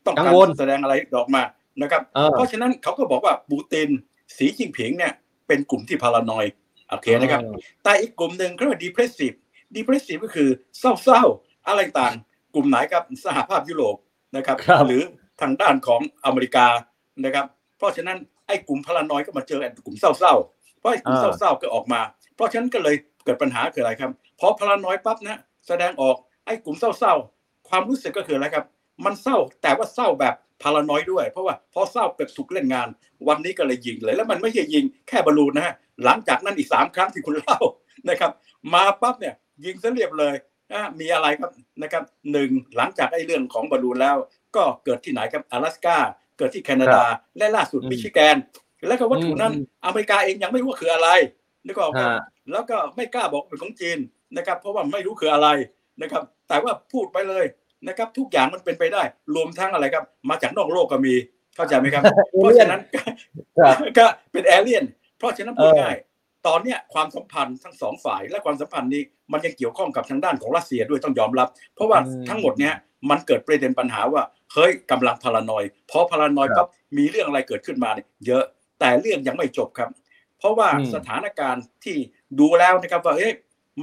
[0.07, 1.43] ต้องการแสดงอะไรดอกมา
[1.83, 3.89] นะครับ เพราะฉะนั้นเขาก็บอกว่าปูติน
[4.37, 5.13] สีจิ้งผิงเนี่ย
[5.47, 6.47] เป็นกลุ่มที่พารานอย
[6.89, 7.43] โอเคนะครับ
[7.85, 9.37] แต่อีกกลุ่มหนึ่งเขาเรียกว่า depressive
[9.75, 12.15] depressive ก็คือเศร้าๆ อะไรต่าง
[12.55, 13.97] กลุ่มไหนครับสหภาพยุโรป
[14.37, 15.03] นะครับหรือ
[15.41, 16.67] ทางด้านของอเมริกา
[17.25, 17.47] นะครับ
[17.79, 22.01] เพราะฉะนั้นไอ้กลุ่มพารานอยก็มาเจอกันกลุ่มเศร้าๆ เพราะไอ้กลุ่มเศร้าๆก็ออกมา
[22.35, 24.11] เพราะฉะนั้นก็เลยเกิดปัญหาคืออะไรครับ
[24.41, 28.65] พอพารานอยปั๊บนะแสดงออกไอ้กลุ่มเศร้าๆ ความรู้สึกก็คืออะไรครับ
[29.06, 32.88] มันเศร้าแต่ว่าเศร้าแบบพารานอยด้วย เพราะว่าพอเศร้าเกิดถูกเล่นงาน
[33.28, 37.60] วันนี้ก็เลยยิงเลย แล้วมันไม่ใช่ยิงแค่บอลลูนนะฮะหลังจากนั้นอีกสามครั้งที่คุณเล่า
[38.10, 38.32] นะครับ
[38.74, 40.36] มาปั๊บเนี่ยยิงซะเรียบเลย
[40.72, 44.16] นะมีอะไรครับนะครับหนึ่งหลังจากไอ้เรื่องของบอลลูนแล้ว
[44.56, 45.98] ก็เกิดที่ไหนครับ阿拉斯กา
[46.38, 47.04] เกิดที่แคนาดา
[47.38, 48.38] และล่าสุดมิชิแกน
[48.88, 49.54] แล้วก็วัตถุนั้น
[49.86, 51.10] อเมริกาเองยังไม่รู้ว่าคืออะไร
[51.66, 52.02] นึกออกไหม
[52.52, 53.98] แล้วก็ไม่กล้าบอกเป็นของจีน
[54.38, 55.48] นะครับ เพราะว่าไม่รู้คืออะไร
[56.02, 57.46] นะครับ แต่ว่าพูดไปเลย
[57.89, 59.03] นะครับทุกอย่างมันเป็นไปได้
[59.35, 61.15] รวมทั้งอะไรครับ มาจากนอกโลกก็มี
[61.57, 62.03] เข้าใจไหมครับ
[62.41, 62.81] เพราะฉะนั้น
[63.99, 64.85] ก็เป็นแอเลียน
[65.19, 65.97] เพราะฉะนั้นพูดง่าย
[66.47, 72.75] ตอนเนี้ยความสัมพันธ์ทั้งสองฝ่ายและความสัมพันธ์นี้มันยังเกี่ยวข้องกับทางด้านของรัสเซียด้วยต้องยอมรับ เพราะว่าทั้งหมดเนี้ย
[73.11, 74.23] มันเกิดประเด็นปัญหาว่า
[74.55, 78.45] เฮ้ยกำลังพารานอยพอพารานอยปั๊บมีเรื่องอะไรเกิดขึ้นมาเนี่ยเยอะ
[78.81, 79.89] แต่เรื่องยังไม่จบครับ
[80.39, 81.97] เพราะว่าสถานการณ์ที่
[82.41, 83.33] ดูแล้วนะครับว่าเฮ้ย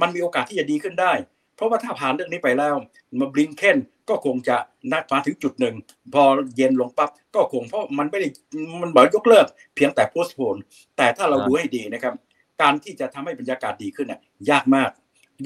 [0.00, 1.12] มันมีโอกาสที่จะดีขึ้นได้
[1.56, 2.74] เพราะว่าถ้าผ่านเรื่องนี้ไปแล้ว
[3.20, 4.56] มาบลิงเคนก็คงจะ
[4.92, 5.74] นัดมาถึงจุดหนึ่ง
[6.14, 6.22] พอ
[6.56, 8.28] เย็นลงปั๊บก็คงเพราะมันไม่ได้
[8.82, 10.56] มันบอกยกเลิก เพียงแต่โพสโพน
[10.96, 12.14] แต่ถ้าเราดูให้ดีนะครับ
[12.62, 14.90] การที่จะทำให้บรรยากาศดีขึ้นน่ะยากมาก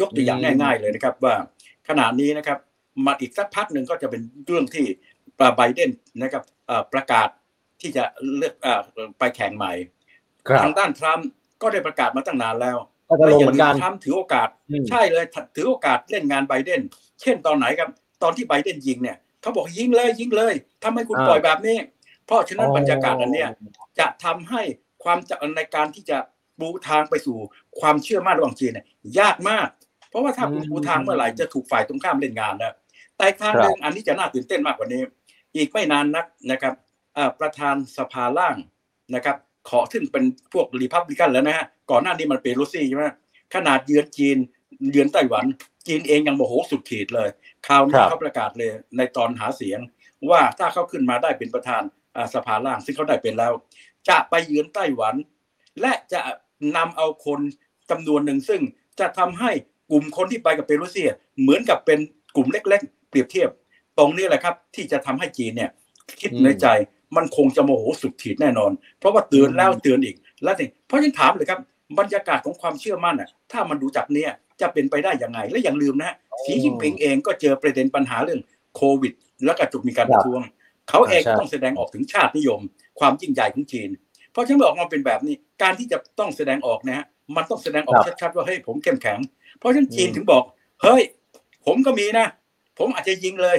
[0.00, 1.34] ยกตัวอย่างง่าย ๆเลยนะครับ ว่า
[1.88, 2.58] ขณะนี้นะครับ
[3.06, 4.84] มาอีกสักพักหนึ่งก็จะเป็นเรื่องที่
[5.56, 5.90] ไบเดน
[6.22, 6.42] นะครับ
[6.92, 7.28] ประกาศ
[7.80, 8.04] ที่จะ
[8.36, 8.54] เลือก
[9.18, 9.72] ไปแข่งใหม่
[10.62, 11.28] ทางด้านทรัมป์
[11.62, 12.76] ก็ได้ประกาศมาตั้งนานแล้ว
[13.16, 14.48] และอย่างทรัมป์ถือโอกาส
[14.90, 15.24] ใช่เลย
[15.56, 16.80] ถือโอกาสเล่นงานไบเดน
[17.20, 17.88] เช่นตอนไหนครับ
[18.22, 21.76] ตอนที่ไบเดนยิงเนี่ยเขาบอกยิงเลยยิงเลยทำให้คุณปล่อยแบบนี้
[22.26, 23.48] เพราะฉะนั้นบรรยากาศอันเนี้ย
[23.98, 24.62] จะทำให้
[25.04, 26.18] ความจะในการที่จะ
[26.58, 27.36] ปูทางไปสู่
[27.80, 28.86] ความเชื่อมั่นระหว่างจีนเนี่ย
[29.18, 29.68] ยากมาก
[30.10, 32.74] เพราะว่าถ้าคุณปูทางเมื่อไหร่จะถูกฝ่ายตรงข้ามเล่นงานนะ
[33.16, 35.00] แต่ทางหนึ่งอันนี้จะน่าตื่นเต้นมากกว่านี้
[35.56, 36.74] อีกไม่นานนักนะครับ
[37.40, 38.56] ประธานสภาล่าง
[39.14, 39.36] นะครับ
[39.70, 43.04] ขอซึ่งเป็นพวกรีพับลิกันแล้วนะฮะก่อนหน้านี้มันเป็นรูซี่ใช่ไหม
[43.54, 44.36] ขนาดเยือนจีน
[44.92, 45.44] เยือนไต้หวัน
[45.86, 47.28] จีนเองยังโมโหสุดขีดเลย
[47.66, 49.78] คราวนี้เขาประกาศเลยในตอนหาเสียง
[50.30, 51.82] ว่าถ้าเขาขึ้นมาได้เป็นประธาน
[52.34, 53.52] สภาล่างซึ่งเขาได้เป็นแล้ว
[54.08, 55.14] จะไปเยือนไต้หวัน
[55.80, 56.20] และจะ
[56.76, 57.40] นำเอาคน
[57.90, 58.60] จำนวนหนึ่งซึ่ง
[59.00, 59.50] จะทำให้
[59.90, 61.98] กลุ่มคนที่ไปกับเปรูเซีย เหมือนกับเป็น
[62.36, 63.50] กลุ่มเล็ก ๆ เปรียบเทียบ
[63.98, 65.70] ตรงนี้แหละครับ ที่จะทำให้จีนเนี่ย
[66.20, 66.66] คิดในใจ
[67.16, 71.60] มันคงจะโมโหสุดขีดแน่นอน เพราะว่าเตือนแล้วเตือนอีก แล้วนี่เพราะฉันถามเลยครับ
[71.98, 76.12] บรรยากาศของความเชื่อมั่นอะถ้ามันดูจากเนี้ยจะเป็นไปได้ยังไง และอย่าลืมนะ
[76.44, 78.40] สีจิ้นผิงเองก็เจอประเด็นปัญหาเรื่อง
[78.76, 79.12] โควิด
[79.44, 80.42] แล้วก็จุดมีการประท้วง
[80.88, 82.60] เขาเองต้องแสดงออกถึงชาตินิยม
[82.98, 83.88] ความยิ่งใหญ่ของจีน
[84.32, 89.18] เพราะฉันบอกมาเป็นแบบนี้การที่จะต้องแสดงออกนะฮะมันต้องแสดงออกชัดๆว่าเฮ้ยผมเข้มแข็ง
[89.58, 90.42] เพราะฉะนั้นจีนถึงบอก
[90.82, 91.02] เฮ้ย
[91.66, 92.26] ผมก็มีนะ
[92.78, 93.56] ผมอาจจะยิงเลย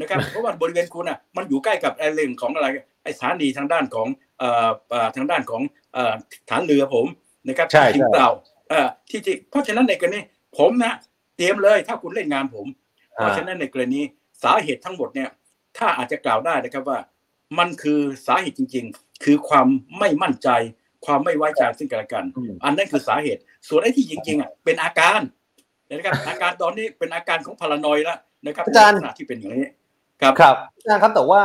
[0.00, 2.66] นะครับเพราะว่าบริเวณคุณอะมันอยู่ใกล้กับไอ้เรื่องของอะไร
[3.02, 4.48] ไอ้สถานีทางด้านของเอ่
[5.04, 5.62] อทางด้านของ
[5.94, 6.14] เอ่อ
[6.50, 7.06] ฐานเรือผม
[7.48, 8.30] นะครับใช่ใช่เปล่า
[8.68, 10.20] เอ่อที่จริงเพราะฉะนั้นในกรณี
[10.58, 10.94] ผมนะ
[11.36, 12.66] เตรียมเลยถ้าคุณเล่นงานผม
[13.14, 14.00] เพราะฉะนั้นในกรณี
[14.42, 15.30] สาเหตุทั้งหมดเนี่ย
[15.78, 16.98] ถ้าอาจจะกล่าวได้นะครับว่า
[17.58, 19.66] มันคือสาเหตุจริง ๆ คือความ
[19.98, 20.48] ไม่มั่นใจ
[21.06, 22.24] ความไม่ไว้ใจซึ่งกันและกัน
[22.64, 25.20] อันนั้นคือสาเหตุ ส่วนไอ้ที่จริงๆอะเป็นอาการ
[25.88, 29.66] นะครับอาการตอนนี้เป็นอาการของพารานอยแล้วนะครับอาจารย์ที่เป็นอย่างนี้
[30.22, 31.42] ครับครับอาจารย์ครับแต่ว่า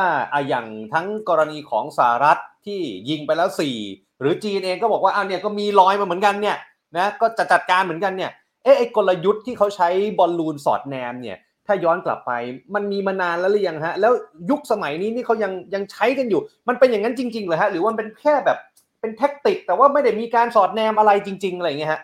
[0.50, 3.76] อย่างทั้งกรณีของสหรัฐที่ยิงไปแล้วสี่
[4.20, 6.58] หรือจีนเองก็บอกว่าอ้าวเนี่ยก็มีรอยมาเหมือนกันเนี่ย
[6.98, 8.32] นะก็จะจัดการเหมือนกันเนี่ย
[8.63, 11.38] เอ๊ะไอ้กลยุทธ์ที่เขาใช้บอลลูนสอดแนมเนี่ย
[11.68, 12.32] ถ้าย้อนกลับไป
[12.76, 14.12] มันมีมานานแล้วหรือยังฮะแล้ว
[14.50, 18.58] ยุคสมัยนี้นี่เขายังยังใช้กันอยู่ มันเป็นอย่างนั้นจริงๆเลยฮะหรือว่าเป็นแค่แบบ
[19.00, 22.02] เป็นแท็กติก แต่ว่าไม่ได้มีการสอดแนมอะไรจริง ๆอะไรอย่างเงี้ยฮะ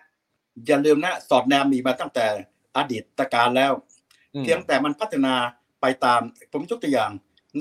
[0.68, 2.26] อย่าลืมนะสอดแนมมีมาตั้งแต่
[2.78, 3.72] อดีตการแล้ว
[4.40, 5.34] เพียงแต่มันพัฒนา
[5.84, 7.12] ไปตามผมยกตัวอย่าง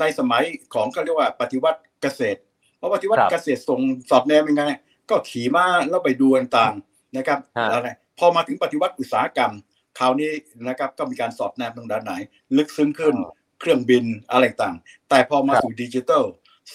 [0.00, 2.38] ในสมัยของเขาเรียกว่าปฏิวัติเกษตร
[2.78, 3.80] เพราะปฏิวัติเกษตรส่ง
[4.10, 4.72] สอดแนมยังไง
[5.10, 7.38] ก็ขี่ม้าแล้วไปดูต่างๆนะครับ
[7.72, 9.52] อะไรพอมาถึงปฏิวัติอุตสาหกรรม
[9.98, 10.30] คราวนี้
[10.68, 12.12] นะครับก็มีการสอดแนมตรงด้านไหน
[12.56, 13.14] ลึกซึ้งขึ้น
[13.60, 14.76] เครื่องบินอะไรต่าง
[15.08, 16.24] แต่พอมาสู่ดิจิทัล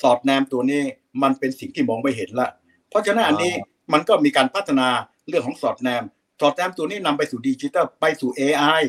[0.01, 0.81] สอดแนมตัวนี้
[1.21, 2.49] มันเป็นสิ่งที่มองไม่เห็นละ
[2.89, 3.53] เพราะฉะนั้นอันนี้
[3.93, 4.87] มันก็มีการพัฒนา
[5.27, 6.03] เรื่องของสอดแนม
[6.41, 8.81] สอดแนมตัวนี้นำไปสู่ดิจิทัลไปสู่ AI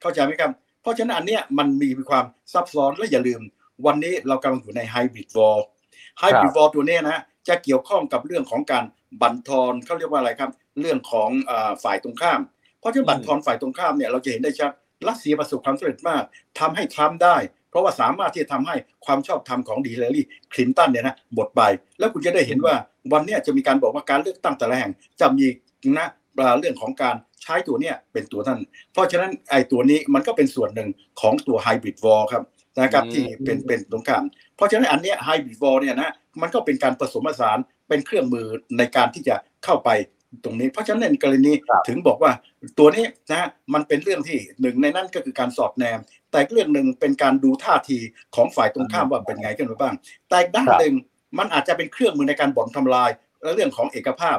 [0.00, 0.50] เข้าใจไหมครับ
[0.84, 3.40] เพราะฉะนั้นอันเนี้ยมันมีความซับซ้อนและอย่าลืม
[3.86, 5.58] วันนี้เรากำลังอยู่ใน hybrid war
[6.18, 7.18] hybrid war ตัวเนี้ยนะ
[7.48, 8.84] จะเกี่ยวข้องกับเรื่องของการ
[9.22, 11.30] บั่นทอนเขาเรียกว่าอะไรครับ เรื่องของ
[11.84, 12.40] ฝ่ายตรงข้าม
[12.80, 14.70] เพราะฉะนั้นบั่นทอนฝ่ายตรงข้ามเนี่ยเราจะเห็นได้ชัด
[15.08, 16.22] รัสเซียประสบความสำเร็จมาก
[16.60, 17.36] ทำให้ทรัมป์ได้
[17.70, 21.62] เพราะว่าสามารถที่จะทำให้ความชอบธรรมของฮิลลารีคลินตันเนี่ยนะหมดไป
[21.98, 22.74] แล้วคุณจะได้เห็นว่า
[23.12, 25.46] วันนี้จะมีการบอกว่าการเลือกตั้งแต่ละแห่งจะมี
[25.98, 26.06] นะ
[26.60, 28.58] เรื่องของการ ใช้ตัวเนี้ยเป็นตัวท่าน
[28.92, 30.88] เพราะฉะนั้นไอ้ตัวนี้มันก็เป็นส่วนหนึ่ง
[31.20, 32.42] ของตัวไฮบริดวอลครับ
[32.80, 34.24] นะครับที่เป็นเป็นตรงกลาง
[34.56, 38.46] เพราะฉะนั้นอันเนี้ยไฮบริดวอลเนี่ยนะมันก็เป็นการผสมผสานเป็นเครื่องมือ
[38.78, 39.90] ในการที่จะเข้าไป
[40.44, 41.52] ตรงนี้ เพราะฉะนั้นในกรณี
[41.88, 42.32] ถึงบอกว่า
[42.78, 45.98] ตัวนี้นะมันเป็นเรื่องที่หนึ่งในนั้นก็คือการสอดแนม
[46.30, 47.98] แต่เรื่องหนึ่งเป็นการดูท่าที
[48.34, 49.94] ของฝ่ายตรงข้ามว่าเป็นไงกันบ้าง
[50.28, 50.94] แต่ด้านหนึ่ง
[51.38, 53.10] มันอาจจะเป็นเครื่องมือในการบ่อนทำลาย
[53.54, 54.38] เรื่องของเอกภาพ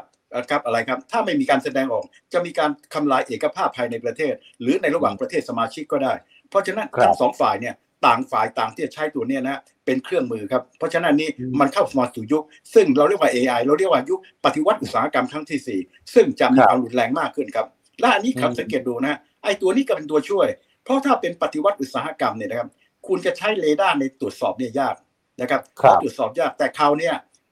[0.49, 6.13] ครับอะไรครับ ถ้าไม่มีการแสดงออก จะมีการทำลายเอกภาพภายในประเทศ หรือในระหว่างประเทศสมาชิกก็ได้
[6.49, 12.43] เพราะฉะนั้นทั้งสองฝ่ายเนี่ยต่างฝ่ายต่างที่จะใช้ตัวนี้นะเป็นเครื่องมือครับ เพราะฉะนั้นนี่มันเข้ามาสู่ยุค
[12.73, 17.67] ซึ่งเราเรียกว่า AI เราเรียกว่ายุคปฏิวัติอุตสาหกรรมครั้งที่ 4 ซึ่งจะมีความรุนแรงมากขึ้นครับ
[17.99, 20.47] และอันนี้ครับสังเกตดูนะไอ้ตัวนี้ก็เป็นตัวช่วย
[20.83, 22.69] เพราะถ้าเป็นปฏิวัติอุตสาหกรรมเนี่ยนะครับ
[23.07, 24.95] คุณจะใช้เรดาร์ในตรวจสอบเนี่ยยาก
[25.41, 25.61] นะครับ
[26.01, 27.11] ตรวจสอบยากแต่คราวนี้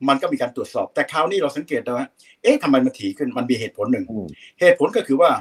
[0.10, 2.08] มันก็มีการตรวจสอบ แต่คราวนี้เราสังเกตนะว่า
[2.44, 4.06] เอ๊ะทำไมมันถี่ขึ้นมันมีเหตุผลหนึ่ง
[4.60, 5.32] เหตุผลก็คือว่า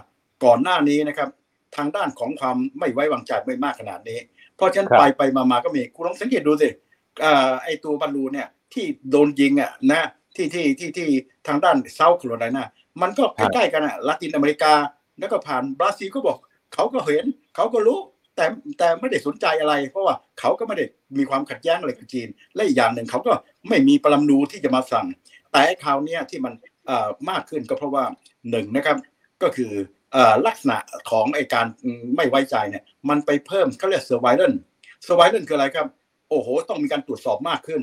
[0.45, 1.29] ก่อนหน้านี้นะครับ
[1.77, 4.19] ทางด้านของความไม่ไว้วางใจไม่มากขนาดนี้
[4.57, 6.69] เพราะฉะนั้นไปไปมามาก็มีคุณลองสังเกตดูสิ
[7.63, 11.09] ไอตัวบอลลูนเนี่ยที่โดนยิงอะนะที่ที่ที่ที่
[11.47, 12.65] ทางด้านเซาท์แคโรไลนา
[13.03, 14.73] มันก็ใกล้ๆกันอะลาตินอเมริกา
[15.19, 16.39] แล้วก็ผ่านบราซิลก็บอก
[16.75, 17.99] เขาก็เห็น เขาก็รู้
[18.37, 18.45] แต่
[18.79, 20.85] แต่ไม่ได้สนใจอะไร เพราะว่าเขาก็ไม่ได้
[21.19, 23.33] มีความขัดแย้งอะไรกับจีน และอีกอย่างหนึ่งเขาก็
[23.69, 25.07] ไม่มีปรมาณูที่จะมาสั่ง
[25.53, 26.55] แต่คราวนี้ที่มัน
[27.31, 28.05] มากขึ้นก็เพราะว่า
[28.51, 28.97] หนึ่งนะครับ
[29.43, 29.73] ก็คือ
[30.47, 30.77] ลักษณะ
[31.11, 31.67] ของไอการ
[32.17, 34.53] ไม่ไว้ใจเนี่ยมันไปเพิ่มเขาเรียกเซอร์ไวเลน
[35.05, 35.87] เซอร์ไวเลนคืออะไรครับ
[36.29, 37.83] โอ้โห ต้องมีการตรวจสอบมากขึ้น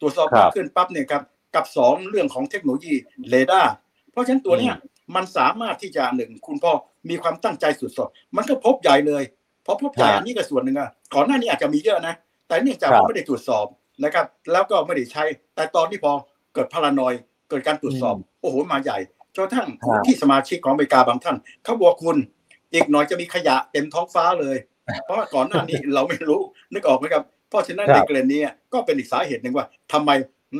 [0.00, 1.22] ตรวจสอบมากขึ้นปั๊บเนี่ยครับ
[1.54, 2.94] กับสองเรื่องของเทคโนโลยี
[3.28, 3.72] เรดาร์
[4.10, 4.74] เพราะฉะนั้นตัวเนี้ย
[5.14, 6.72] มันสามารถที่จะหนึ่งคุณพ่อ
[7.08, 9.22] มีความตั้งใจสุดสดมันก็พบใหญ่เลย
[9.64, 12.14] เพราะพบใหญ่อันนี้ก็ส่วนหนึ่งอะก่อนหน้านี้อาจจะมีเยอะนะ
[12.48, 13.66] แต่เนื่องจากว่าไม่ได้ตรวจสอบ
[14.04, 15.24] นะครับ แล้วก็ไม่ได้ใช้
[15.54, 16.12] แต่ตอนที่พอ
[16.54, 17.12] เกิดพารานอย
[17.50, 18.98] เกิดการตรวจสอบโอ้โหมาใหญ่
[19.36, 19.68] จนทั้ง
[20.06, 22.16] ที่สมาชิกของอเมริกาบางท่านเขาบอกคุณ
[22.72, 24.56] อีกหน่อยจะมีขยะเต็มท้องฟ้าเลย
[25.04, 26.40] เพราะว่าก่อนหน้านี้เราไม่รู้
[26.72, 28.40] นึกออกไหมครับ เพราะฉะนั้นในกรณีนี้
[28.72, 30.10] ก็เป็นอีกสาเหตุหนึ่งว่าทำไม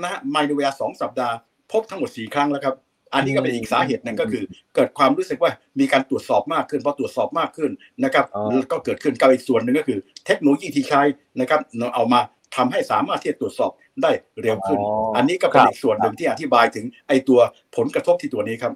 [0.02, 1.34] นะไม่ในเวลาสองสัปดาห์
[1.72, 2.74] พบทั้งหมดสี่ครั้งแล้วครับ
[3.14, 5.50] อันนี้ก็เป็นอีกสาเหตุหนึ่งก็คือ เกิดความรู้สึกว่า
[5.80, 7.70] มีการตรวจสอบมากขึ้นพอตรวจสอบมากขึ้น
[8.04, 8.24] นะครับ
[8.72, 11.02] ก็เกิดขึ้นกับอีกส่วนหนึ่งก็คือ เทคโนโลยีที่ใช้
[11.40, 11.60] นะครับ
[11.94, 12.20] เอามา
[12.56, 13.70] ทำให้สามารถที่จะตรวจสอบ
[14.02, 14.10] ได้
[14.42, 14.78] เร็วขึ้น
[15.16, 17.40] อันนี้ก็เป็นอีกส่วนหนึ่งที่อธิบายถึงไอ้ตัว
[17.76, 18.72] ผลกระทบที่ตัวนี้ครับ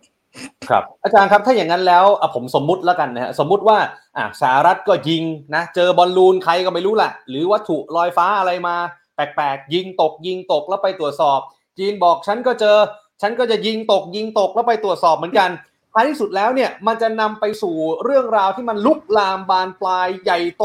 [0.69, 3.79] ครับ อาจารย์ครับถ้าอย่างนั้นแล้วผมสมมุติแล้วกันนะฮะสมมุติว่า
[4.17, 5.23] อ่าสหรัฐก็ยิง
[5.55, 8.77] นะเจอบอลลูนใครก็ไม่รู้แหละหรือวัตถุลอยฟ้าอะไรมา
[9.15, 11.41] แปลกๆยิงตกยิงตกแล้วไปตรวจสอบ
[11.79, 12.77] จีนบอกฉันก็เจอ
[13.21, 15.51] ฉันก็จะยิงตกยิงตกแล้วไปตรวจสอบเหมือนกัน
[15.93, 20.65] ท้ายที่สุดแล้วเนี่ยมันจะนำไปสู่เรื่องราวที่มันลุกลามบานปลายใหญ่โต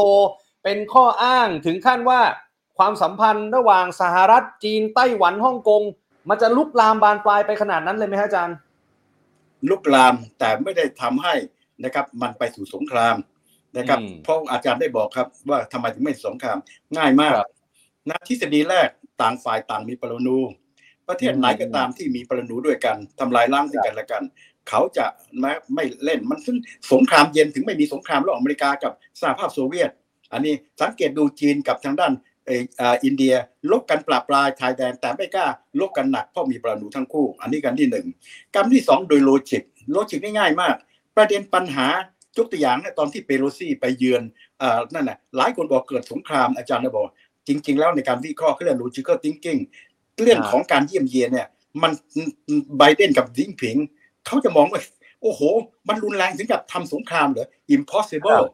[0.64, 2.20] เป็นข้ออ้างถึงขั้นว่า
[2.78, 5.82] ความสัมพันธ์ระหว่างสหรัฐจีนไต้หวันฮ่องกง
[6.28, 8.56] มันจะลุกลามบานปลายไปขนาดนั้นเลยไหมฮะอาจารย์
[9.70, 11.34] ลุกลามแต่ไม่ได้ทำให้
[11.84, 13.16] นะครับมันไปสู่สงคราม
[13.78, 16.58] นะครับ เพราะอาจารย์ได้บอกครับว่าทำไมถึงไม่สงคราม
[16.96, 17.32] ง่ายมาก
[18.08, 18.88] นะทฤษฎีแรก
[19.22, 20.38] ต่างฝ่ายต่างมีปรมาณู
[21.08, 24.22] ประเทศไหนก็ตามที่มีปรมาณูด้วยกันทำลายล้างซึ่งกันและกัน
[24.68, 25.06] เขาจะ
[25.40, 26.56] ไม่ไม่เล่นมันซึ่ง
[26.92, 29.90] สงครามเย็นถึงไม่มีสงครามระหว่างอเมริกากับสหภาพโซเวียต
[30.32, 32.12] อันนี้สังเกตดูจีนกับทางด้าน
[33.04, 33.34] อินเดีย
[33.70, 35.46] ลบกันปราบปลายชายแดนแต่ไม่กล้า
[35.80, 38.06] ลบกันหนักเพราะมีปรมาณูทั้งคู่ อันนี้กันที่หนึ่ง
[38.54, 40.74] ประการที่สองโดย logic logic ง่ายมาก
[41.16, 41.86] ประเด็นปัญหา
[42.38, 44.22] ยกตัวอย่างตอนที่เปโลซีไปเยือน
[44.94, 47.08] นั่นน่ะหลายคนบอกเกิดสงครามอาจารย์บอก
[47.48, 49.60] จริง ๆ แล้วในการวิเคราะห์เขาเรียก logical thinking
[50.22, 51.48] เรื่องของการเยี่ยมเยียนเนี่ย
[51.82, 51.92] มัน
[52.78, 53.76] ไบเดนกับสีจิ้นผิง
[54.26, 54.80] เขาจะมองว่า
[55.22, 55.40] โอ้โห
[55.88, 58.44] มันรุนแรงถึงกับทำสงครามเหรอ impossible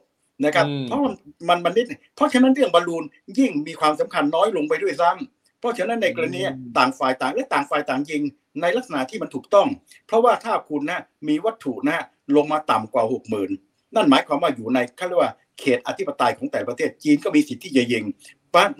[0.45, 3.05] นะครับ เพราะมันมันนิดเพราะฉะนั้นเรื่องบอลลูน
[3.39, 6.41] ยิ่งมีความสำคัญน้อยลงไปด้วยซ้ำเพราะฉะนั้นในกรณี
[6.79, 8.23] ต่างฝ่ายต่างและต่างฝ่ายต่างยิง
[8.61, 9.67] ในลักษณะที่มันถูกต้อง
[10.07, 12.05] เพราะว่าถ้าคุณนะมีวัตถุนะ
[12.37, 13.51] ลงมาต่ำกว่าหกหมื่น
[13.95, 18.05] นั่นหมายความว่าอยู่ในเขาเรียกว่าเขตอธิปไตยของแต่ประเทศจีนก็มีสิทธิ์ที่จะยิง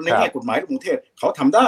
[0.05, 1.67] ในแง่กฎหมายของประเทศเขาทำได้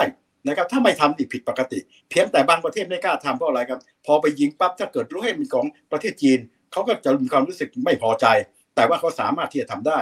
[0.48, 1.78] นะครับถ้าไม่ทำอีกผิดปกติ
[2.10, 6.38] เพียงแต่บางประเทศไม่กล้าทำเพราะอะไรครับ พอไปยิงปั๊บถ้าเกิดรู้ให้เป็นของประเทศจีน
[6.72, 8.26] เขาก็จะมีความรู้สึกไม่พอใจ
[8.76, 9.98] แต่ว่าเขาสามารถที่จะทำได้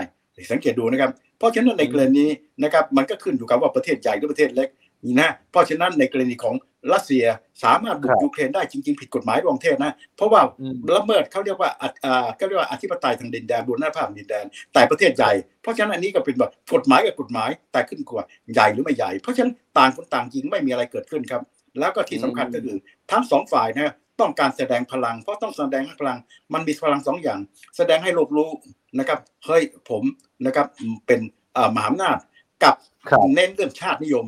[0.52, 2.30] สังเกตดูนะครับ เพราะฉะนั้นในกรณีนี้
[2.62, 4.68] นะครับมันก็ขึ้นอยู่กับว่าประเทศใหญ่หรือประเทศเล็ก
[5.04, 6.54] นี่นะเพราะฉะนั้นในกรณีของ
[6.92, 7.24] รัสเซีย
[7.64, 15.32] สามารถบุครักบยูเครนได้จริง ๆ ผิดกฎหมายระหว่างประเทศนะ เพราะว่าอืมละเมิดเขาเรียกว่าอะอ่าก็เรียกว่าอธิปไตยทางดินแดนบนหน้าภาพดินแดน แต่ประเทศใหญ่
[15.62, 21.42] เพราะฉะนั้นอันนี้ก็เป็นแบบกฎหมายกับกฎหมายแต่ขึ้นกว่าใหญ่หรือไม่ใหญ่ เพราะฉะนั้นต่างคนต่างยิงไม่มีอะไรเกิดขึ้นครับ
[21.78, 22.76] แล้วก็ที่สำคัญก็คือ
[23.10, 26.18] ทั้งสองฝ่ายนะต้องการแสดงพลัง เพราะต้องแสดงพลัง
[26.52, 27.40] มันมีพลังสองอย่าง
[27.76, 28.50] แสดงให้โลกรู้
[28.98, 30.02] นะครับเฮ้ยผม
[30.46, 30.66] นะครับ
[31.06, 31.20] เป็น
[31.56, 32.18] อ่ามหาอำนาจ
[32.64, 32.74] กับ
[33.08, 34.26] ครับเน้นเรื่องชาตินิยม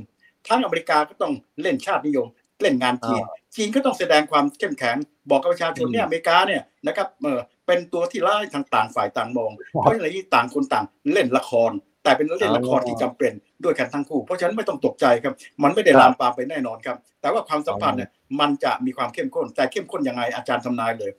[0.49, 2.27] ทั้งอเมริกาก็ต้องเล่นชาตินิยม
[2.63, 3.23] เล่นงานจีน
[3.55, 4.97] จีนก็ต้องแสดงความเข้มแข็ง
[5.31, 9.51] บอกกับประชาชนเนี่ยอเมริกาเนี่ยนะครับเออเป็นตัวที่ร้ายทางต่างฝ่ายต่างมอง
[9.81, 11.71] เพราะฉะนั้นต่างคนต่างเล่นละคร
[12.05, 13.33] แต่เป็นเล่นละครที่จำเป็น
[13.65, 21.11] ด้วยกันทั้งคู่ เพราะฉะนั้นไม่ต้องตกใจครับ มันไม่ได้ลามปามไปแน่นอนครับ แต่ว่าความสัมพันธ์เนี่ยมันจะมีความเข้มข้น แต่เข้มข้นยังไงอาจารย์ทำนายเลย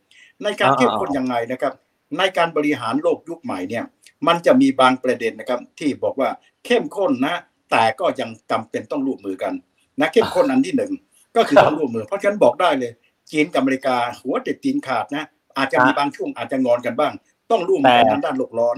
[0.44, 1.74] ในการอ่าเข้มข้นยังไงนะครับ
[2.18, 3.84] ในการบริหารโลกยุคใหม่เนี่ย
[4.28, 6.30] มันจะมีบางประเด็นนะครับที่บอกว่า
[6.66, 7.36] เข้มข้นนะ
[7.74, 9.54] แต่ก็ยังจำเป็นต้องร่วมมือกัน
[10.00, 10.92] นะเข้มข้นอันที่หนึ่ง
[11.36, 12.92] ก็คือต้องร่วมมือ เพราะฉะนั้นบอกได้เลย
[13.32, 15.26] จีนกับอเมริกาหัวเด็ดตีนขาดนะ
[15.58, 17.14] อาจจะมีบางช่วงอาจจะงอนกันบ้าง
[17.52, 18.78] ต้องร่วมมือกันทางด้านโลกร้อน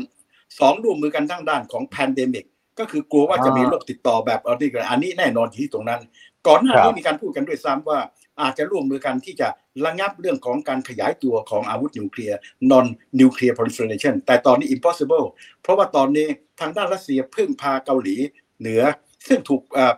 [0.59, 2.45] สองร่วมมือกันทางด้านของ pandemic
[2.79, 6.01] ก็คือกลัวว่าจะมีโรคติดต่อแบบอันนี้กันอันนี้แน่นอนอยู่ที่ตรงนั้น
[6.47, 7.99] ก่อนหน้าครันี้บมีการพูดกันด้วยซ้ำว่า
[8.41, 9.47] อาจจะร่วมมือกันที่จะ
[9.85, 12.39] ระงับเรื่องของการขยายตัวของอาวุธนิวเคลียร์
[12.71, 12.85] non
[13.19, 15.25] nuclear proliferation แต่ตอนนี้ impossible
[15.61, 16.27] เพราะว่าตอนนี้
[16.59, 18.15] ทางด้านรัสเซียพึ่งพาเกาหลี
[18.59, 18.81] เหนือ
[19.27, 19.93] ซึ่งถูกเอ่อ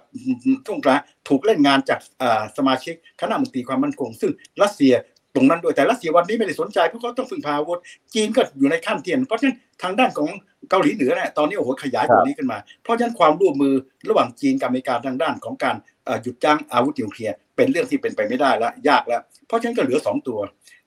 [0.65, 0.98] ทุ่งกระ
[1.30, 4.32] ถูกเล่นงานจากเอ่อสมาชิกคณะมนตรีความมั่นคง ซึ่ง
[4.63, 4.93] รัสเซีย
[5.36, 7.80] ตรงนั้นด้วยแต่รัสเซียวันนี้ไม่ได้สนใจเพราะเขาต้องพึ่งพาอาวุธ
[8.13, 10.30] จีนก็อยู่ในขั้นเทียน เพราะฉะนั้นทางด้านของ
[10.70, 13.74] เกาหลีเหนือเนี่ยตอนนี้โอ้โหขยายตรงนี้ขึ้นมา เพราะฉะนั้นความร่วมมือ
[14.10, 20.39] ระหว่างจีนกับอเมริกาทางด้านของการเอ่อหยุดยั้งอาวุธนิวเคลียร์เป็นเรื่องที่เป็นไปไม่ได้แล้วยากแล้ว เพราะฉะนั้นก็เหลือสองตัว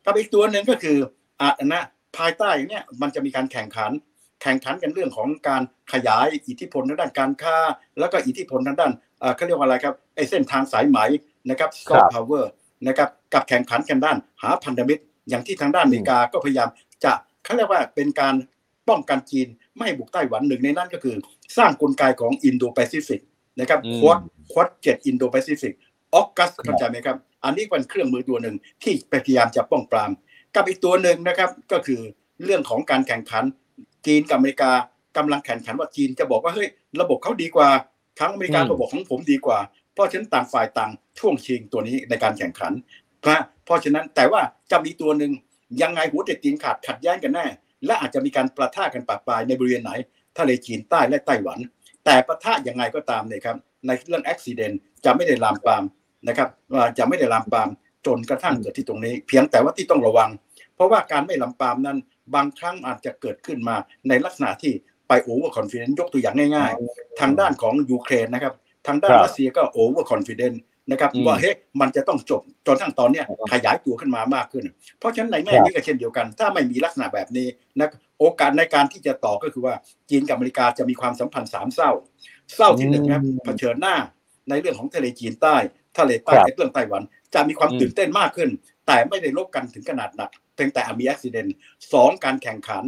[0.04, 0.96] กับอีกตัวหนึ่งก็คือ
[1.40, 1.82] อะนะ
[2.16, 3.90] ภายใต้เนี่ยมันจะมีการแข่งขัน
[4.42, 7.56] แข่งขันกันเรื่องของการขยายอิทธิพลทางด้านการค้า
[7.98, 10.98] แล้วก็อิทธิพลทางด้านเอ่อเขาเรียกว่าอะไรครับไอ้เส้นทางสายไหม
[11.50, 12.50] นะครับซอฟต์พาวเวอร์
[12.86, 16.68] นะครับกับแข่งขันกันด้านหาพันธมิตร อย่างที่ทางด้านอเมริกาก็พยายาม
[17.04, 17.12] จะ
[17.44, 18.34] เขาเรียกว่าเป็นการ
[18.88, 21.14] ป้องกันจีนไม่ให้บุกไต้หวันหนึ่งในนั้นก็คือ
[21.56, 23.20] สร้างกลไกของอินโดแปซิฟิก
[23.60, 24.18] นะครับอืม Quad
[24.52, 25.74] Quad เจ็ดอินโดแปซิฟิก
[26.14, 30.10] AUKUS ครับเข้าใจไหมครับ อันนี้เป็นเครื่องมือตัวหนึ่งที่พยายามจะป้องปราม
[30.54, 32.00] กับอีกตัวหนึ่งนะครับก็คือ
[32.44, 33.44] เรื่องของการแข่งขัน
[34.06, 34.70] จีนกับอเมริกา
[35.16, 36.68] กำลังแข่งขันว่าจีนจะบอกว่าเฮ้ย
[37.00, 37.68] ระบบเขาดีกว่า
[38.20, 39.58] ทั้งอเมริกาอืมก็บอกของผมดีกว่า
[39.94, 42.72] เพราะฉะนั้นต่างฝ่ายต่างช่วงชิงตัวนี้ในการแข่งขัน
[43.28, 45.32] นะเพราะฉะนั้นแต่ว่าจะมีตัวหนึ่ง
[45.82, 47.46] ยังไงหัวเด็ดตีนขาดขัดแย้งกันแน่
[47.86, 49.92] และอาจจะมีการปะทะกันประปรายในบริเวณไหน
[50.38, 51.58] ทะเลจีนใต้และไต้หวัน
[52.04, 55.84] แต่ปะทะยังไงก็ตามเนี่ยครับในเรื่องอุบัติเหตุจะไม่ได้ลามปาม
[56.28, 57.68] นะครับว่าจะไม่ได้ลามปาม
[58.06, 60.30] จนกระทั่งเกิดที่ตรงนี้ เพียงแต่ว่าที่ต้องระวัง
[60.74, 61.98] เพราะว่าการไม่ลามปามนั้น
[62.34, 63.76] บางครั้งอาจจะเกิดขึ้นมา
[64.08, 64.72] ในลักษณะที่
[65.08, 68.54] ไป overconfidence ยกตัวอย่างง่าย ๆ ทางด้านของยูเครนนะครับ
[68.86, 74.64] ทางด้านครับรัสเซียก็ overconfidence นะครับอืมว่าเฮ้ยมันจะต้องจบจนทั้งตอนเนี้ยครับขยายตัวขึ้นมามากขึ้น
[74.98, 77.46] เพราะฉะนั้นในแง่ครับนี้ก็เช่นเดียวกัน ถ้าไม่มีลักษณะแบบนี้
[77.78, 79.74] นะโอกาสในการที่จะต่อก็คือว่า
[80.10, 81.90] จีนกับอเมริกาจะมีความสัมพันธ์สามเศร้า
[82.56, 83.96] เศร้าที่หนึ่งครับอืมเผชิญหน้า
[84.48, 85.56] ในเรื่องของทะเลจีนใต้
[85.98, 87.02] ทะเลใต้ครับในเรื่องไต้หวัน
[87.34, 88.50] จะมีความอืมตื่นเต้นมากขึ้น
[88.86, 90.30] แต่ไม่ได้รบกันถึงขนาดหนัก
[90.60, 91.52] เพียงแต่มีอุบัติเหตุ
[91.92, 92.84] สองการแข่งขัน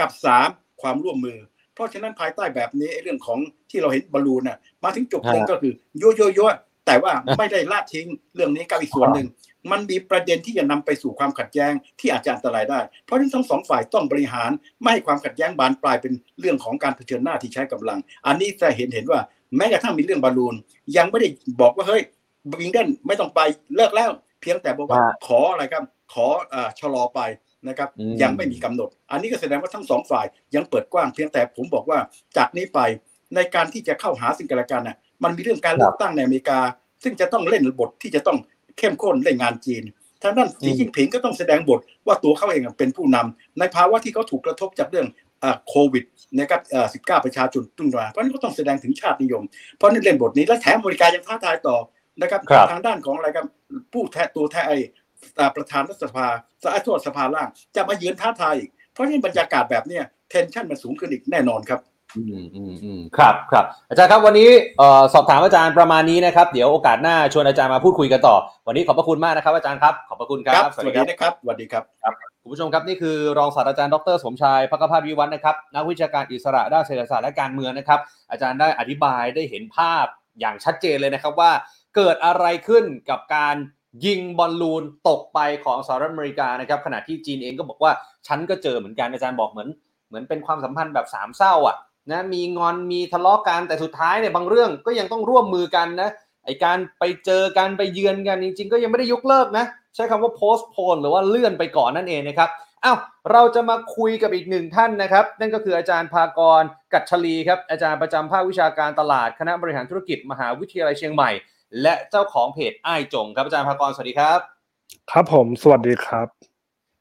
[0.00, 0.48] กับสาม
[0.82, 1.38] ความร่วมมือ
[1.74, 3.38] เพราะฉะนั้นภายใต้แบบนี้ไอ้เรื่องของ
[3.70, 6.40] ที่เราเห็นบอลลูนน่ะมาถึงจุดหนึ่งฮะก็คือโยโยโย
[6.86, 9.28] แต่ว่าไม่ได้ละทิ้งเรื่องนี้กับอีกส่วนหนึ่ง
[9.70, 19.20] มันมีประเด็นที่จะนำไปสู่ความขัดแย้งที่อาจจะอันตรายได้ เพราะฉะนั้นทั้งสองฝ่ายต้องบริหารไม่ให้ความขัดแย้งบานปลายเป็นเรื่องของการเผชิญหน้าที่ใช้กำลัง อันนี้จะเห็นเห็นว่า
[19.56, 20.54] แม้กระทั่งมีเรื่องบอลลูน
[20.96, 21.28] ยังไม่ได้
[21.60, 22.02] บอกว่าเฮ้ย
[22.60, 23.40] วิงเดนไม่ต้องไป
[23.76, 27.20] เลิกแล้ว เพียงแต่บอกว่าฮะขออะไรครับ ขอเอ่อชะลอไป
[27.68, 31.98] นะครับอืมยังไม่มีกำหนด อันนี้ก็แสดงว่าทั้งสองฝ่ายยังเปิดกว้างเพียงแต่ผมบอกว่า
[32.36, 32.80] จากนี้ไป
[33.34, 36.58] ในการที่จะเข้าหาซึ่งกันและกันน่ะมันมีเรื่องการเลือกตั้งในอเมริกา
[37.02, 38.38] ซึ่งจะต้องเล่นบทที่จะต้อง
[38.78, 39.82] เข้มข้นเล่นงานจีน
[40.22, 45.06] ทางด้านสีจิ้นผิงก็ต้องแสดงบทว่าตัวเขาเองเป็นผู้นำในภาวะที่เขาถูกกระทบจากเรื่อง
[45.42, 46.04] อ่าโควิด
[46.38, 46.86] นะครับอ่า
[47.20, 49.42] 19ประชาชนตุ้งมาเพราะฉะนั้นก็ต้องแสดงถึงชาตินิยม
[49.76, 51.76] เพราะนั่นเล่นบทนี้และแถมอเมริกายังท้าทายต่อ
[52.20, 53.46] นะครับครับทางด้านของอะไรครับ
[53.92, 55.01] ผู้แทนตัวแทนไอ้อ่า
[55.56, 56.26] ประธานรัฐสภา
[56.62, 61.80] สาโทษสภาล่าง จะมายืนท้าทายอีก เพราะฉะนั้นบรรยากาศแบบเนี้ยเทนชั่นมันสูงขึ้นอีกแน่นอนครับ
[62.16, 71.82] อืมอืมอืมครับครับอาจารย์ครับวันนี้เอ่อสอบถามอาจารย์ประมาณนี้นะครับ เดี๋ยวโอกาสหน้าชวนอาจารย์มาพูดคุยกันต่อ วันนี้ขอบพระคุณมากนะครับ อาจารย์ครับ ขอบพระคุณครับ สวัสดีนะครับสวัสดีครับ
[72.42, 78.00] คุณผู้ชมครับนี่คือรองศาสตราจารย์ดรสมชายพักพาสวิวัฒน์นะครับนักวิชาการอิสระด้านเศรษฐศาสตร์และการเมืองนะครับ
[78.30, 80.06] อาจารย์ได้อธิบายได้เห็นภาพ
[80.40, 81.52] อย่างชัดเจนเลยนะครับว่า
[81.96, 83.56] เกิดอะไรขึ้นกับการ
[84.04, 87.92] ยิงบอลลูนตกไปของสหรัฐอเมริกานะครับขณะที่จีนเองก็บอกว่า
[88.26, 89.68] ฉันก็เจอเหมือนกันอาจารย์บอกเหมือน
[90.08, 91.76] เหมือนเป็นความสัมพันธ์แบบสามเศร้าอะ
[92.10, 96.10] นะมีงอนมีทะเลาะกันแต่สุดท้ายเนี่ยบางเรื่องก็ยังต้องร่วมมือกันนะ
[96.44, 99.64] ไอการไปเจอกันไปเยือนกันจริง ๆ ก็ยังไม่ได้ยกเลิกนะ
[99.94, 102.50] ใช้คำว่า postpone หรือว่าเลื่อนไปก่อนนั่นเองนะครับ
[102.84, 102.98] อ้าว
[103.32, 106.62] เราจะมาคุยกับอีกหนึ่งท่านนะครับ นั่นก็คืออาจารย์ภากร
[106.92, 111.30] กัจฉลีครับอาจารย์ประจำภาควิชาการตลาดคณะบริหารธุรกิจมหาวิทยาลัยเชียงใหม่
[111.82, 114.40] และเจ้าของเพจไอ้ายจงครับอาจารย์ภากรสวัสดีครับ
[115.10, 116.26] ครับผมสวัสดีครับ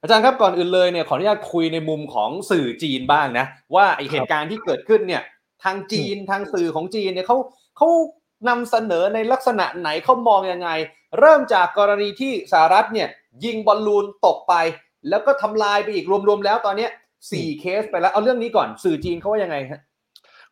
[0.01, 3.45] อาจารย์ครับก่อนอื่นเลยเนี่ยขออนุญาตคุยในมุมของสื่อจีนบ้างนะ
[3.75, 5.23] ว่าไอเหตุการณ์ที่เกิดขึ้นเนี่ย
[5.63, 7.37] ทางจีนทางสื่อของจีนเนี่ยเขา
[7.77, 7.87] เขา
[8.49, 10.69] นำเสนอในลักษณะไหนเขามองยังไง
[11.19, 13.07] เริ่มจากกรณีที่สหรัฐเนี่ย
[13.45, 14.53] ยิงบอลลูนตกไป
[15.09, 16.91] แล้วก็ทำลายไปอีกรวมๆแล้วตอนเนี้ย
[17.31, 19.81] สี่เคสไปแล้วเอาเรื่องนี้ก่อนสื่อจีนเขาว่ายังไงฮะ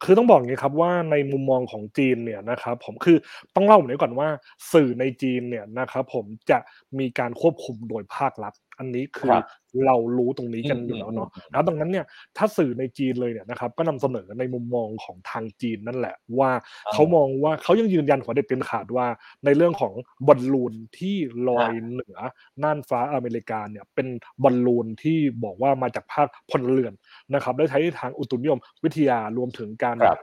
[0.03, 3.17] คือต้องบอกอย่างนี้ครับว่าในมุมมองของจีนเนี่ยนะครับผมคือ
[3.55, 4.27] ต้องเล่าอย่างนี้ก่อนว่า
[4.71, 6.59] สื่อในจีนเนี่ยนะครับผมจะ
[6.99, 9.45] มีการควบคุมโดยภาครัฐ อันนี้คือครับ
[9.85, 12.05] เรารู้ตรงนี้กันอืมอยู่แล้วเนาะอืมแล้วดังนั้นเนี่ย
[12.37, 16.51] ถ้าสื่อในจีนเลยเนี่ยนะครับก็นำเสนอในมุมมองของทางจีนนั่นแหละ ว่า
[16.87, 19.07] อ่าเขามองว่าเขายังยืนยันหัวเด็ดเป็นขาดว่า
[19.45, 19.93] ในเรื่องของ
[20.27, 21.15] บอลลูนที่
[21.49, 22.17] ลอยเหนือ
[22.63, 24.07] น่านฟ้าอเมริกาเนี่ยเป็น
[24.43, 26.93] บอลลูนที่บอกว่ามาจากภาคพลเรือน
[27.33, 30.19] นะครับได้ใช้ทางอุตุนิยมวิทยารวมถึงการครับ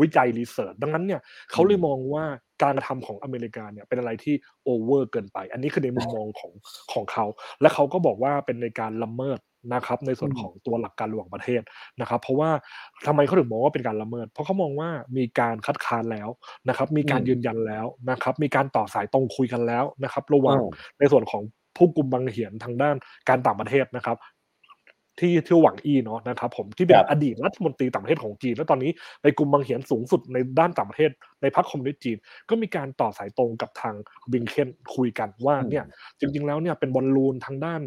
[0.00, 1.20] วิจัย research ดังนั้นเนี่ย
[1.52, 2.24] เขาเลยมองว่า
[2.62, 4.34] การกระทำของอเมริกาเนี่ยเป็นอะไรที่
[4.64, 6.52] over เกินไป อันนี้คือในมุมมองของ
[6.92, 7.26] ของเขา
[7.60, 9.38] และเขาก็บอกว่าเป็นในการละเมิด
[9.74, 11.62] นะครับในส่วนอืมของตัวหลักการระหว่างประเทศ
[12.00, 12.50] นะครับ เพราะว่า
[13.06, 16.28] ทำไมเขาถึงมองว่าเป็นการละเมิด เพราะเขามองว่ามีการคัดค้านแล้ว
[16.68, 21.42] นะครับ มีการอืมยืนยันแล้วนะครับ มีการต่อสายตรงคุยกันแล้วนะครับ ระหว่างอืมในส่วนของ
[21.76, 22.96] ผู้กลุ่มบางเหียนทางด้าน
[23.28, 24.16] การต่างประเทศนะครับ
[25.20, 28.90] ที่ที่หวังอี้เนาะนะครับผมที่เป็นครับอดีตรัฐมนตรีต่างประเทศของจีน แล้วตอนนี้
[29.22, 31.10] ในกลุ่มบางเหียนสูงสุดในด้านต่างประเทศ
[31.42, 33.94] ในพรรคคอมมิวนิสต์จีน ก็มีการต่อสายตรงกับทาง
[34.32, 35.84] บลิงเคนคุยกันว่าอืมเนี่ย
[36.18, 37.80] จริง ๆ แล้วเนี่ยเป็นบอลลูนทางด้าน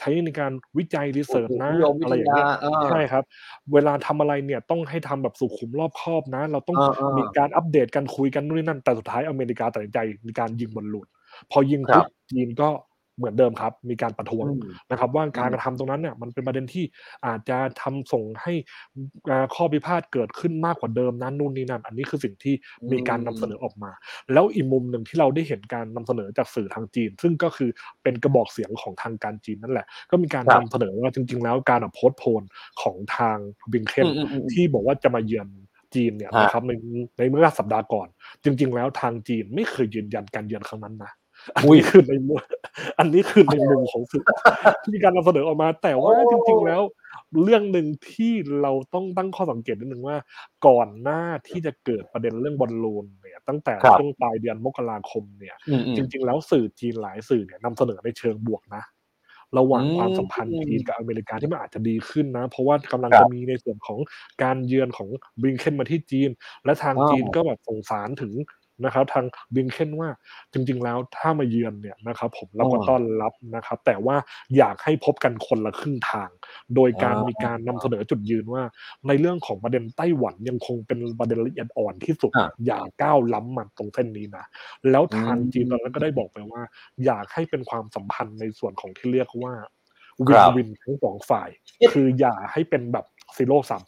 [0.00, 3.24] ใช้ในการวิจัย research นะอุตุนิยมวิทยาอะไรอย่างเงี้ยเออใช่ครับ
[3.72, 11.06] เวลาทำอะไรเนี่ยต้องให้ทำแบบสุขุมรอบคอบนะ เราต้องเออเออมีการอัปเดตกันคุยกันนู่นนี่นั่นแต่สุดท้ายอเมริกาตัดสินใจมีการยิงบอลลูน
[11.50, 12.68] พอยิงครัปุ๊บบจีนก็
[13.16, 16.84] เหมือนเดิมครับ มีการประท้วงอืมนะครับ ว่าการอืมกระทำตรงนั้นเนี่ยมันเป็นประเด็นที่
[17.26, 18.52] อาจจะทำส่งให้
[19.30, 22.54] อ่าข้อพิพาทเกิดขึ้นมากกว่าเดิมนั้นนู่นนี่นั่น อันนี้คือสิ่งที่
[22.92, 23.90] มีการนำเสนอออกมา
[24.32, 27.70] แล้วอีกมุมหนึ่งที่เราได้เห็นการนำเสนอจากสื่อทางจีน ซึ่งก็คือ
[28.02, 32.42] เป็นกระบอกเสียงของทางการจีนนั่นแหละ ก็มีการครับนำเสนอว่าจริง ๆ แล้วการโพสต์โพล
[32.82, 33.36] ของทาง
[33.72, 35.48] บิงเคนอืมอืมอืมที่บอกว่าจะมาเยือน
[35.94, 36.72] จีนเนี่ยฮะนะครับใน
[37.18, 38.08] ในเมื่อสัปดาห์ก่อน
[38.44, 41.12] จริง ๆ แล้วทางจีนไม่เคยยืนยันการเยือนครั้งนั้นนะ
[41.56, 42.40] อันอุ้ยนี้คือในมุม
[42.98, 44.24] อันนี้คือในมุมของสื่อ
[44.82, 46.82] ที่มีการนำเสนอออกมา แต่ว่าโอ้จริง ๆ แล้ว
[47.42, 48.32] เรื่องหนึ่งที่
[48.62, 50.16] เราต้องตั้งข้อสังเกตนิดนึงว่า
[50.66, 58.84] ก่อนหน้าที่จะเกิดประเด็นเรื่องบอลลูนเนี่ย ตั้งแต่ครับช่วงปลายเดือนมกราคมเนี่ยอืมอืมจริง ๆ แล้วสื่อจีนหลายสื่อเนี่ยนำเสนอในเชิงบวกนะ
[59.58, 63.98] ระหว่างอืมความสัมพันธ์จีนกับอเมริกาที่มันอาจจะดีขึ้นนะ เพราะว่ากำลังครับจะมีในส่วนของ
[64.42, 65.08] การเยือนของ
[65.40, 66.30] บริงเคนมาที่จีน
[66.64, 68.32] และทางอ้าวจีนก็แบบส่งสารถึง
[68.84, 69.24] นะครับทาง
[69.54, 70.08] บริงเคนว่า
[70.52, 74.16] จริงๆแล้วถ้ามาเยือนเนี่ยนะครับผมเราก็อ่าต้อนรับนะครับ แต่ว่า
[74.56, 76.28] อยากให้พบกันคนละครึ่งทาง
[76.74, 78.62] โดยการอ่ามีมีการนำเสนอจุดยืนว่า
[79.08, 84.44] ในเรื่องของประเด็นไต้หวันยังคงเป็นประเด็นละเอียดอ่อนที่สุดอ่าอย่าก้าวล้ำมาตรงเส้นนี้นะ
[84.90, 86.62] แล้วทางอืมจีนตอนนั้นก็ได้บอกไปว่า
[87.04, 89.54] อยากให้เป็นความสัมพันธ์ในส่วนของที่เรียกว่า
[90.16, 93.06] ควิรันบวินทั้งสองฝ่ายเอ๊ะคืออย่าให้เป็นแบบ
[93.36, 93.82] zero-sum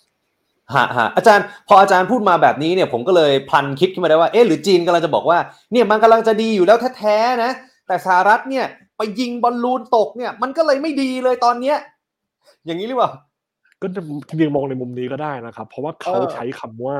[0.72, 5.38] ฮะฮะอาจารย์พออาจารย์พูดมาแบบนี้เนี่ยผมก็เลยพลันคิดขึ้นมาได้ว่าเอ๊ะหรือจีนกำลังจะบอกว่า
[5.72, 7.50] เนี่ยมันกำลังจะดีอยู่แล้วแท้ๆนะ
[7.86, 8.64] แต่สหรัฐเนี่ย
[8.96, 11.76] ไปยิงบอลลูนตกเนี่ย มันก็เลยไม่ดีเลยตอนเนี้ย
[12.66, 13.10] อย่างนี้หรือเปล่า
[13.82, 16.96] ก็จะจริงๆมองในมุมนี้ก็ได้นะครับ เพราะว่าเขาเออใช้คำว่า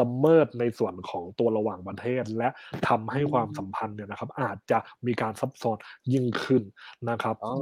[0.00, 2.48] ละเมิดในส่วนของตัวระหว่างประเทศ และ
[2.88, 5.76] ทำให้ความสัมพันธ์เนี่ยนะครับ อาจจะมีการซับซ้อน
[6.12, 6.62] ยิ่งขึ้น
[7.10, 7.52] นะครับอ๋อ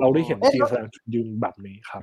[0.00, 2.02] เราได้เห็นเอ๊ะจีนแล้วแสดงจุดยืนแบบนี้ครับ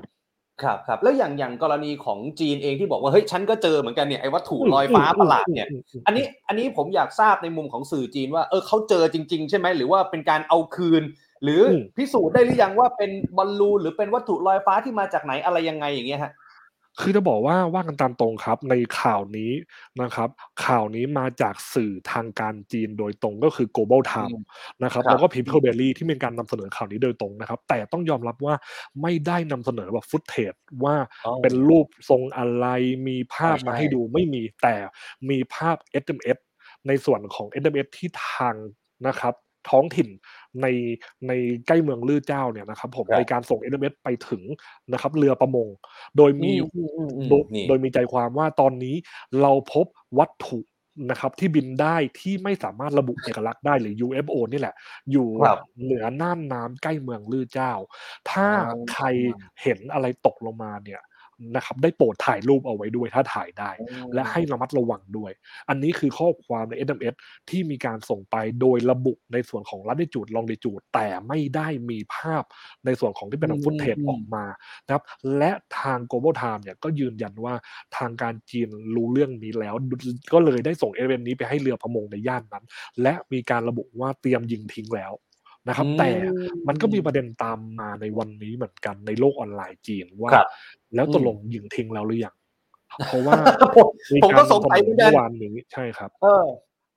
[0.64, 5.68] ครับครับแล้วอย่างอย่างกรณีของจีนเองที่บอกว่าเฮ้ยฉันก็เจอเหมือนกันเนี่ยไอ้วัตถุลอยฟ้าประหลาดเนี่ย
[6.05, 11.03] อันนี้อันนี้ผมอยากทราบในมุมของสื่อจีนว่าเออเขาเจอจริง ๆ ใช่ไหมหรือว่าเป็นการเอาคืน
[11.43, 16.32] หรืออมพิสูจน์ได้หรือยังว่าเป็นบอลลูนหรือเป็นวัตถุลอยฟ้าที่มาจากไหนอะไรยังไงอย่างเงี้ยฮะ
[16.99, 19.51] คือจะบอกว่าว่ากันตามตรงครับในข่าวนี้
[20.01, 20.29] นะครับ
[20.65, 24.41] ข่าวนี้มาจากสื่อทางการจีนโดยตรงก็คือ global time
[24.83, 28.55] นะครับครับแล้วก็ people daily ที่มีการนำเสนอข่าวนี้โดยตรงนะครับ แต่ต้องยอมรับว่า
[29.01, 32.67] ไม่ได้นำเสนอแบบฟุตเทจว่าอ๋อเป็นรูปทรงอะไร
[33.07, 34.75] มีภาพใช่มาให้ดูไม่มีแต่
[35.29, 36.37] มีภาพ SMS
[36.87, 38.55] ในส่วนของ SMS ที่ทาง
[39.07, 39.33] นะครับ
[39.70, 40.09] ท้องถิ่น
[40.62, 40.68] ใน
[41.28, 41.32] ใน
[41.68, 44.43] ใกล้เมืองลื่อเจ้าเนี่ยนะครับ ผมครับในการส่ง SMS ไปถึง
[44.91, 45.68] นะครับ เรือประมง
[46.18, 48.95] โดยมีอือือืมโดยนี่โดยมีใจความว่าตอนนี้
[49.41, 49.86] เราพบ
[50.20, 50.59] วัตถุ
[51.09, 54.76] นะครับที่บินได้ที่ไม่สามารถระบุเอกลักษณ์ได้หรือ UFO นี่แหละ
[55.12, 57.74] อยู่ครับเหนือน่านน้ำใกล้เมืองลื่อเจ้า
[58.30, 59.05] ถ้าอ๋อใคร
[59.62, 61.01] เห็นอะไรตกลงมาเนี่ย
[61.55, 63.71] นะครับ ได้โปรดถ่ายรูปเอาไว้ด้วยถ้าถ่ายได้
[64.13, 65.31] และให้ระมัดระวังด้วย
[65.69, 67.15] อันนี้คือข้อความใน SMS
[67.49, 72.43] ที่มีการส่งไปโดยระบุในส่วนของลัติจูดลองดิจูดแต่ไม่ได้มีภาพ
[72.85, 74.45] ในส่วนของที่เป็นอืมฟุตเทจอืมออกมา
[74.85, 75.03] นะครับ
[75.37, 77.53] และทาง global time เนี่ยก็ยืนยันว่า
[77.97, 79.75] ทางการจีนรู้เรื่องนี้แล้ว
[80.33, 82.65] ก็เลยได้ส่งเอเวนนี้ไปให้เรือประมงในย่านนั้น
[83.01, 85.13] และมีการระบุว่าเตรียมยิงทิ้งแล้ว
[85.68, 86.09] นะครับ แต่
[86.68, 90.47] มันก็มีประเด็นตามมาในวันนี้เหมือนกันในโลกออนไลน์จีนว่าครับ
[90.95, 92.36] แล้วตกอืมลงยิงทิ้งแล้วหรือยัง
[93.07, 93.34] เพราะว่า
[93.76, 96.45] ผมมีผมก็สงสัยเหมือนกันเมื่อวานนี้ใช่ครับ เออ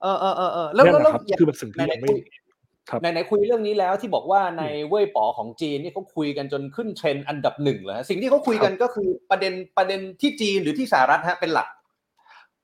[0.01, 2.45] เออเออเออเออแล้วเนี่ยแล้วแหแล้วละครับอย่างคือเป็นสิ่งที่ยังไม่ไหนๆคุย
[2.89, 11.67] ครับไหนๆคุยเรื่องนี้แล้วที่บอกว่าในเว่ยป๋อของจีนนี่เขาคุยกันจนขึ้นเทรนด์อันดับหนึ่งเลยสิ่งที่เขาคุยกันก็คือประเด็นประเด็นที่จีนหรือที่สหรัฐฮะเป็นหลัก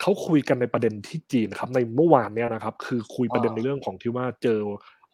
[0.01, 4.59] เขาคุยกันในประเด็นที่จีนครับในเมื่อวานเนี่ยนะครับ คือคุยประเด็นอ่าในเรื่องของที่ว่าเจอ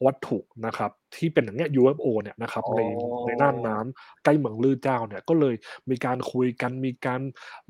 [0.06, 2.82] วัตถุนะครับที่เป็นอย่างเงี้ย UFO เนี่ยนะครับอ๋อใน
[3.26, 5.56] ในน่านน้ำใกล้เมืองลื่อเจ้าเนี่ยก็เลย
[5.90, 7.22] มีการคุยกันมีการ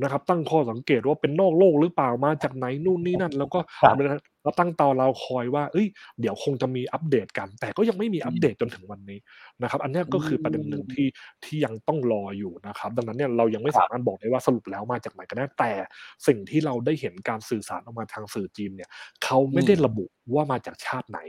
[0.01, 3.97] นะครับตั้งข้อสังเกตว่าเป็นนอกโลกหรือเปล่ามาจากไหนนู่นนี่นั่น แล้วก็ครับ
[4.47, 5.87] เราตั้งตาเราคอยว่าเอ้ย
[6.19, 9.19] เดี๋ยวคงจะมีอัปเดตกัน แต่ก็ยังไม่มีอัปเดตจนถึงวันนี้
[9.61, 11.07] นะครับ อันเนี้ยก็คือประเด็นหนึ่งที่
[11.45, 15.71] ที่ยังต้องรออยู่นะครับ ดังนั้นเนี่ยเรายังไม่ครับสามารถบอกได้ว่าสรุปแล้วมาจากไหนกันแน่แต่
[16.27, 18.89] สิ่งที่เราได้เห็นการสื่อสารออกมาทางสื่อจีนเนี่ย
[19.23, 21.19] เขาไม่ได้ระบุว่ามาจากชาติไหน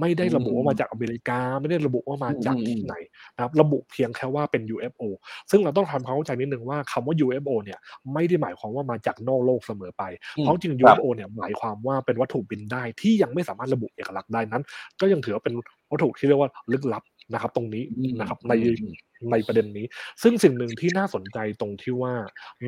[0.00, 2.94] ไม่ได้ระบุว่ามาจากอเมริกา ไม่ได้ระบุว่ามาจากที่ไหน
[3.34, 5.02] นะครับระบุเพียงแค่ว่าเป็น UFO
[5.50, 7.78] ซึ่งเราต้องทำความเข้าใจนิดนึงว่าคำว่า UFO เนี่ย
[8.12, 10.02] ไม่ได้หมายความว่ามาจากนอกโลกเสมอไป
[10.36, 14.62] อืมเพราะจริงครับ UFO เนี่ยหมายความว่าเป็นวัตถุบินได้ที่ยังไม่สามารถระบุเอกลักษณ์ได้นั้น
[15.00, 15.54] ก็ยังถือว่าเป็น
[15.90, 17.02] วัตถุที่เรียกว่าลึกลับ
[17.32, 17.84] นะครับ ตรงนี้
[18.20, 18.94] นะครับในอืม
[19.32, 19.86] ในประเด็นนี้
[20.22, 22.14] ซึ่งสิ่งหนึ่งที่น่าสนใจตรงที่ว่า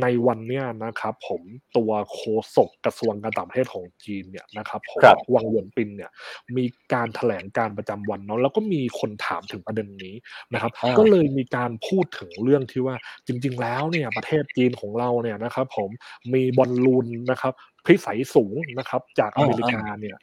[0.02, 1.42] ในวันเนี้ยนะครับ ผม
[1.76, 2.20] ตัวโฆ
[2.56, 6.10] ษกกระทรวงการต่างประเทศของจีนเนี่ยนะครับผมครับวังหวนปินเนี่ย
[6.56, 10.14] มีการแถลงการประจำวันเนาะแล้วก็มีคนถามถึงประเด็นนี้
[10.52, 15.90] นะครับอ่าก็เลยมีการพูดถึงเรื่องที่ว่าจริง ๆ แล้วเนี่ยประเทศจีนของเราเนี่ยนะครับ ผม
[16.34, 17.54] มีบอลลูนนะครับ
[17.86, 20.16] พิสัยสูงนะครับ จากอเมริกาเนี่ย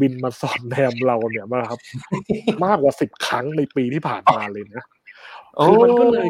[0.00, 1.80] บินมาสอดแนมเราเนี่ยมาครับ
[2.64, 4.84] มากกว่าสิบครั้งในปีที่ผ่านมาเลยนะ
[5.62, 6.26] คือมันก็เลย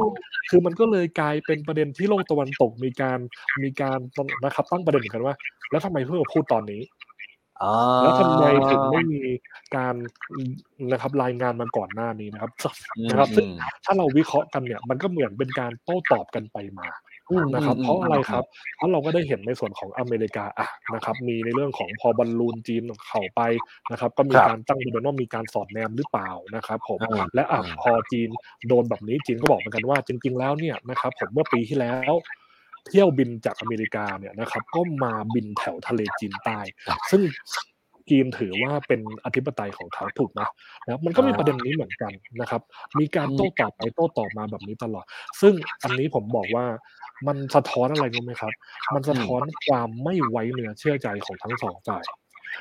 [0.50, 3.18] คือมันก็เลยกลายเป็นประเด็นที่โลกตะวันตกมีการ
[3.62, 3.98] มีการ
[4.44, 5.34] นะครับ ตั้งประเด็นเหมือนกันว่า
[5.70, 6.82] แล้วทำไมเพิ่งมาพูดตอนนี้
[7.62, 9.22] อ่าแล้วทำไมถึงไม่มี
[9.76, 9.94] การ
[10.92, 12.50] นะครับรายงานมาก่อนหน้านี้นะครับ
[13.10, 13.46] นะครับซึ่ง
[13.84, 16.88] ถ้าเราวิเคราะห์กันเนี่ย มันก็เหมือนเป็นการโต้ตอบกันไปมา
[17.30, 18.44] อืมนะครับ อืมเพราะอะไรครับ
[18.76, 23.40] เพราะเราก็ได้เห็นในส่วนของอเมริกาอะนะครับ มีในเรื่องของพอบอลลูนจีนเข้าไป
[23.92, 28.28] นะครับ ก็มีครับ การตั้งประเด็นว่ามีการสอดแนมหรือเปล่านะครับ ผม อ่า และอะอ่า พอจีน
[28.68, 32.12] โดนแบบนี้จีนก็บอกเหมือนกันว่าจริง ๆ แล้วเนี่ยนะครับ ผมเมื่อปีที่แล้ว
[32.88, 36.58] เที่ยวบินจากอเมริกาเนี่ยนะครับ ก็มาบินแถวทะเลจีนใต้
[37.10, 37.22] ซึ่ง
[38.10, 40.40] จีนถือว่าเป็นอธิปไตยของเขาถูกไหม
[40.84, 42.62] นะครับมันก็มีประเด็นนี้เหมือนกันนะครับ
[42.98, 45.04] มีการโต้ตอบไปโต้ตอบมาแบบนี้ตลอด
[45.40, 46.66] ซึ่งอันนี้ผมบอกว่า
[47.26, 48.52] มันสะท้อนอะไรรู้ไหมครับ
[48.94, 52.04] มันสะท้อนความไม่ไว้เนื้อเชื่อใจของทั้งสองฝ่าย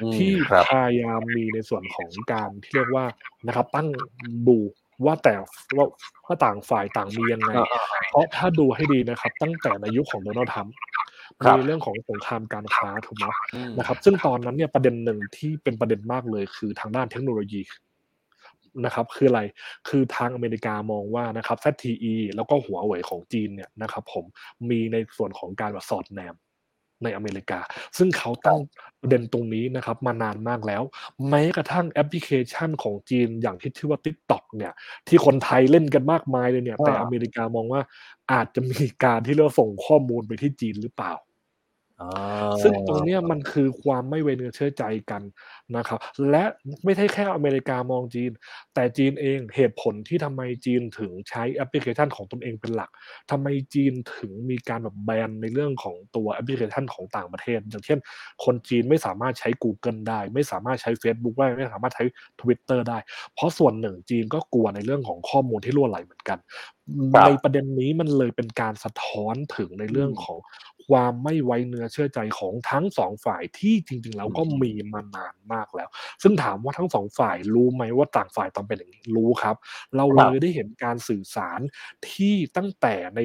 [0.01, 3.05] อืมที่ครับพยายามมีในส่วนของการที่เรียกว่า
[3.47, 3.87] นะครับ ตั้ง
[4.47, 4.57] ดู
[5.05, 5.35] ว่าแต่
[5.77, 5.85] ว่า
[6.25, 7.67] ว่าต่างฝ่ายต่างมียังไงอ่า
[8.09, 11.07] เพราะถ้าดูให้ดีนะครับ ตั้งแต่ในยุคของโดนัลด์ทรัมป์ครับ
[11.57, 13.25] มีเรื่องของสงครามการค้าถูกไหม
[13.55, 17.61] อืมนะครับ ซึ่งตอนนั้นเนี่ยประเด็นหนึ่งที่เป็นประเด็นมากเลยคือทางด้านเทคโนโลยี
[18.85, 19.41] นะครับคืออะไร
[19.89, 24.25] คือทางอเมริกามองว่านะครับ ZTE แล้วก็หัวเว่ยของจีนเนี่ยนะครับผม
[24.69, 26.35] มีในส่วนของการแบบสอดแนม
[27.03, 27.59] ในอเมริกา
[27.97, 28.59] ซึ่งเขาตั้ง
[29.01, 30.83] ประเด็นตรงนี้นะครับมานานมากแล้ว
[31.29, 34.73] แม้กระทั่งแอปพลิเคชันของจีนอย่างที่ชื่อว่า TikTok เนี่ย
[35.07, 37.81] ที่คนไทยเล่นกันมากมายเลยเนี่ย แต่อ่าอเมริกามองว่า
[38.31, 41.13] อาจจะมีการที่เรียกว่าส่งข้อมูลไปที่จีนหรือเปล่า
[42.01, 45.21] อ่าซึ่งตรงเนี้ยมันคือความไม่ไว้เนื้อเชื่อใจกัน
[45.77, 45.99] นะครับ
[46.29, 46.43] และ
[46.83, 48.31] ไม่ใช่แค่อเมริกามองจีน
[48.73, 52.89] แต่จีนเองเหตุผลที่ทำไมจีนถึงใช้แอปพลิเคชันของตนเองเป็นหลัก
[53.31, 57.99] ทำไมจีนถึงมีการแบบแบนในเรื่องของตัวแอปพลิเคชันของต่างประเทศ อย่างเช่น
[58.43, 62.05] คนจีนไม่สามารถใช้ Google ได้ ไม่สามารถใช้ Facebook ได้ไม่สามารถใช้
[62.39, 62.97] Twitter ได้
[63.33, 66.39] เพราะส่วนหนึ่งจีนก็กลัวในเรื่องของข้อมูลที่รั่วไหลเหมือนกัน
[67.13, 70.39] ครับในประเด็นนี้มันเลยเป็นการสะท้อนถึงในเรื่องของ
[70.87, 75.89] ความไม่ไว้เนื้อเชื่อใจของทั้งสองฝ่ายที่จริง ๆ แล้วก็มีมานานมากแล้ว
[76.23, 79.55] ซึ่งถามว่าทั้งสองฝ่ายรู้ไหมว่าต่างฝ่ายต้องเป็นอย่างนี้รู้ครับ
[79.95, 81.59] เราเลยได้เห็นการสื่อสาร
[82.09, 83.19] ที่ตั้งแต่ใน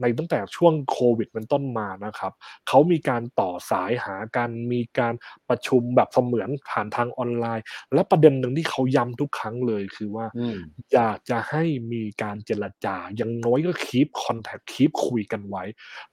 [0.00, 2.32] ในตั้งแต่ช่วงโควิดเป็นต้นมานะครับ
[2.68, 5.14] เขามีการต่อสายหากันมีการ
[5.48, 7.64] ประชุมแบบเสมือนผ่านทางออนไลน์
[7.94, 10.56] และประเด็นหนึ่งที่เขาย้ำทุกครั้งเลยคือว่าอืม
[10.92, 15.64] อยากจะให้มีการเจรจาอย่างน้อยก็ keep contact keep คุยกันไว้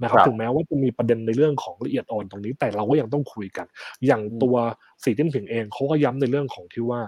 [0.02, 3.68] นะครับครับถึงแม้ว่าจะมีประเด็นในเรื่องของละเอียดอ่อนตรงนี้ แต่เราก็ยังต้องคุยกัน
[4.06, 4.56] อย่างอืมตัว
[5.04, 7.02] สีจิ้นผิงเองเขาก็ย้ำในเรื่องของที่ว่า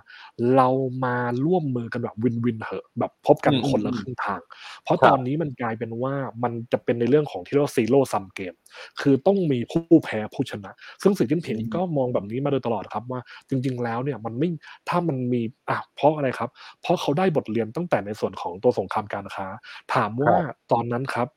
[0.56, 0.70] เรา
[1.06, 4.42] มาร่วมมือกันแบบ win-win เหอะแบบพบกันอืมคนละอืมครึ่งทาง
[4.84, 8.54] เพราะครับตอนนี้มันกลายเป็นว่ามันจะเป็นในเรื่องของที่เรียกว่า zero-sum game
[9.02, 10.72] คือต้องมีผู้แพ้ผู้ชนะ
[11.02, 14.50] ซึ่งสีจิ้นผิงอืมก็มองแบบนี้มาโดยตลอดครับว่า จริง ๆ แล้วเนี่ยมันไม่
[14.90, 16.50] ถ้ามันมีอะเพราะอะไรครับ
[16.82, 19.48] เพราะเขาได้บทเรียนตั้งแต่ในส่วนของตัวสงครามการค้า
[19.94, 20.36] ถามว่า
[20.72, 21.28] ตอนนั้นครับ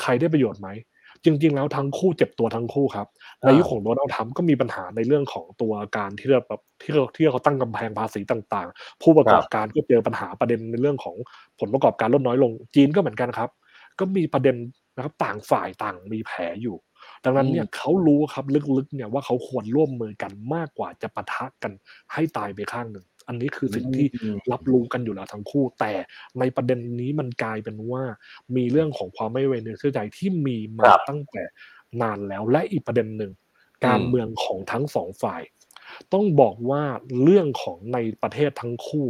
[0.00, 0.68] ใครได้ประโยชน์ไหม
[1.24, 3.06] จริง ๆ แล้วทั้งคู่เจ็บตัวทั้งคู่ครับ
[3.44, 11.16] ในยุคของโดนัลด์ทรัมป์ก็มีปัญหาในเรื่องของตัวการที่เราแบบที่เราที่เขาตั้งกำแพงภาษีต่าง ๆ ผู้ประกอบการก็เจอปัญหาประเด็นในเรื่องของ
[11.60, 13.50] ผลประกอบการลดน้อยลง จีนก็เหมือนกันครับ
[13.98, 14.56] ก็มีประเด็น
[14.96, 16.76] นะครับต่างฝ่ายต่างมีแผลอยู่
[17.24, 18.44] ดังนั้นเนี่ยเขารู้ครับ
[18.76, 21.72] ลึกๆเนี่ยว่าเขาควรร่วมมือกันมากกว่าจะปะทะกัน
[22.12, 25.92] ให้ตายไปข้างหนึ่ง อันนี้คือสิ่งที่อืมรับรู้กันอยู่แล้วทั้งคู่ แต่
[26.38, 28.02] ในประเด็นนี้มันกลายเป็นว่า
[28.56, 31.42] มีเรื่องของความไม่ไว้เนื้อเชื่อใจที่มีมาครับตั้งแต่
[32.02, 33.32] นานแล้วและอีกประเด็นหนึ่ง
[33.86, 35.42] การเมืองของทั้งสองฝ่าย
[36.12, 36.82] ต้องบอกว่า
[37.22, 39.06] เรื่องของในประเทศทั้งคู่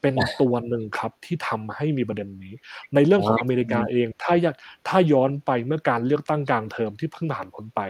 [0.00, 2.54] เป็นตัวหนึ่งครับที่ทำให้มีประเด็นนี้
[2.94, 4.54] ในเรื่องของอ๋ออเมริกาเอง ถ้าอยาก
[4.88, 7.80] ถ้าย้อนไปเมื่อการเลือกตั้งกลางเทอมที่เพิ่งผ่านพ้นไป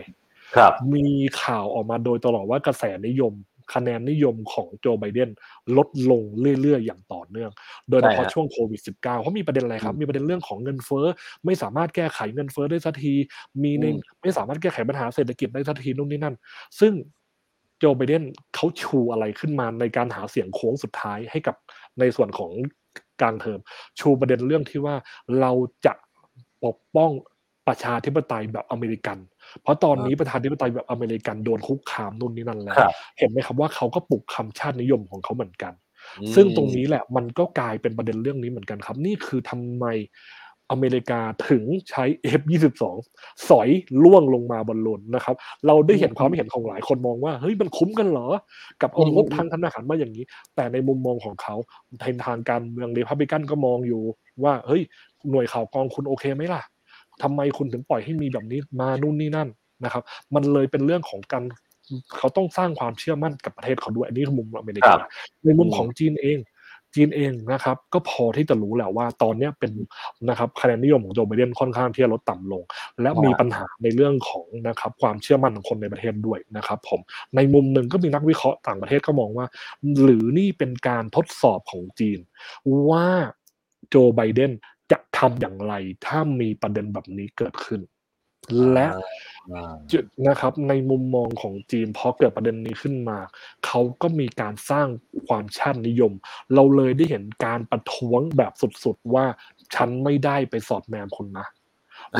[0.56, 1.06] ครับ มี
[1.42, 3.32] ข่าวออกมาโดยตลอดว่ากระแสนิยม
[3.74, 5.30] คะแนนนิยมของโจไบเดน
[5.76, 6.22] ลดลง
[6.60, 7.50] เรื่อยๆ อย่างต่อเนื่อง
[7.90, 11.06] โดยเฉพาะใช่ฮะช่วงโควิด -19 เขามีประเด็นอะไรครับอืมมีประเด็นเรื่องของเงินเฟ้อ
[11.44, 13.14] ไม่สามารถแก้ไขเงินเฟ้อได้สักที
[13.62, 16.34] มีในอืมไม่สามารถแก้ไขปัญหาเศรษฐกิจได้สักทีนู่นนี่นั่น
[16.80, 16.92] ซึ่ง
[17.78, 18.22] โจไบเดน
[18.54, 21.56] เขาชูอะไรขึ้นมาในการหาเสียงโค้งสุดท้ายให้กับ
[22.00, 22.50] ในส่วนของ
[23.20, 23.60] กลางเทอม
[23.98, 24.96] ชูประเด็นเรื่องที่ว่า
[25.40, 25.52] เรา
[25.86, 25.92] จะ
[26.64, 27.10] ปกป้อง
[27.68, 29.18] ประชาธิปไตยแบบอเมริกัน
[29.62, 35.72] เพราะตอนนี้ประชาธิปไตยแบบอเมริกันโดนคุกคามนู่นนี่นั่นแล้วครับเห็นไหมครับว่าเขาก็ปลุกคำชาตินิยมของเขาเหมือนกัน
[36.20, 39.86] อืมซึ่งตรงนี้แหละมันก็กลายเป็นประเด็นเรื่องนี้เหมือนกันครับ นี่คือทำไม
[40.72, 42.04] อเมริกาถึงใช้
[42.40, 42.82] F22
[43.48, 43.68] สอย
[44.02, 45.34] ล่วงลงมาบนลนนะครับ
[45.66, 48.28] เราได้เห็นความเห็นของหลายคนมองว่าเฮ้ยมันคุ้มกันเหรอ
[48.82, 50.24] กับเอางบทางธนาคารมาอย่างนี้
[50.56, 51.54] แต่ในมุมมองของเขา
[52.00, 54.02] ในทางการเมืองเดพับลิกันก็มองอยู่
[54.44, 54.82] ว่าเฮ้ย
[55.30, 56.62] หน่วยข่าวกองคุณโอเคไหมล่ะ
[57.22, 59.48] ทำไมคุณถึงปล่อยให้มีแบบนี้มานู่นนี่นั่น
[59.84, 60.02] นะครับ
[60.34, 61.42] มันเลยเป็นเรื่องของการ
[62.18, 65.08] เขาต้องสร้างความเชื่อมั่นกับประเทศเขาด้วยอันนี้คือมุมอเมริครักาบ
[65.44, 66.38] ในมุมอืมของจีนเอง
[66.94, 69.72] จีนเองนะครับก็พอที่จะรู้แหละว่าตอนเนี้ยเป็น
[70.28, 72.62] นะครับคะแนนนิยมของโจไบเดนค่อนข้างที่จะลดต่ำลง
[73.02, 77.00] และมีปัญหาในเรื่องของนะครับความเชื่อมั่นของคนในประเทศด้วยนะครับผม
[77.36, 79.46] ในมุมหนึ่งก็มีนักวิเคราะห์ต่างประเทศก็มองว่า
[80.02, 82.18] หรือนี่เป็นการทดสอบของจีน
[82.90, 83.06] ว่า
[83.88, 84.77] โจไบเดนจะ
[85.18, 85.74] ทำอย่างไร
[86.06, 87.80] ถ้ามีประเด็นแบบนี้เกิดขึ้น
[88.72, 88.86] และ
[89.52, 93.18] อ่าจุดนะครับ ในมุมมองของจีนพอเกิดประเด็นนี้ขึ้นมา
[93.66, 94.86] เขาก็มีการสร้าง
[95.26, 96.12] ความชาตินิยม
[96.54, 98.52] เราเลยได้เห็นการประท้วงแบบ
[98.84, 99.24] สุดๆว่า
[99.74, 101.46] ฉันไม่ได้ไปสอดแนมคุณนะ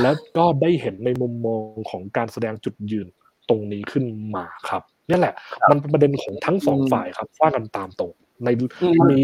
[0.02, 3.06] แล้วก็ได้เห็นในมุมมองของการแสดงจุดยืน
[3.48, 4.04] ตรงนี้ขึ้น
[4.36, 5.34] มาครับนี่แหละ
[5.70, 8.12] มันเป็นประเด็นของทั้งสองอืมฝ่ายครับว่ากันตามตรง
[8.44, 8.48] ใน
[8.82, 9.20] อืมมี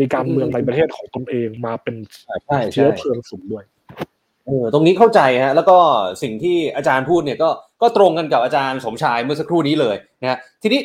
[0.00, 1.94] มีการเมืองอืมในประเทศของตนเองมาเป็น
[2.46, 3.64] ใช่เชื้ใช่อเพลิงสูงด้วย
[4.46, 5.76] เออตรงนี้เข้าใจฮะแล้วก็
[6.22, 7.48] สิ่งที่อาจารย์พูดเนี่ยก็
[7.82, 10.80] ก็ตรงกันกับอาจารย์สมชายเมื่อสักครู่นี้เลยนะฮะทีนี้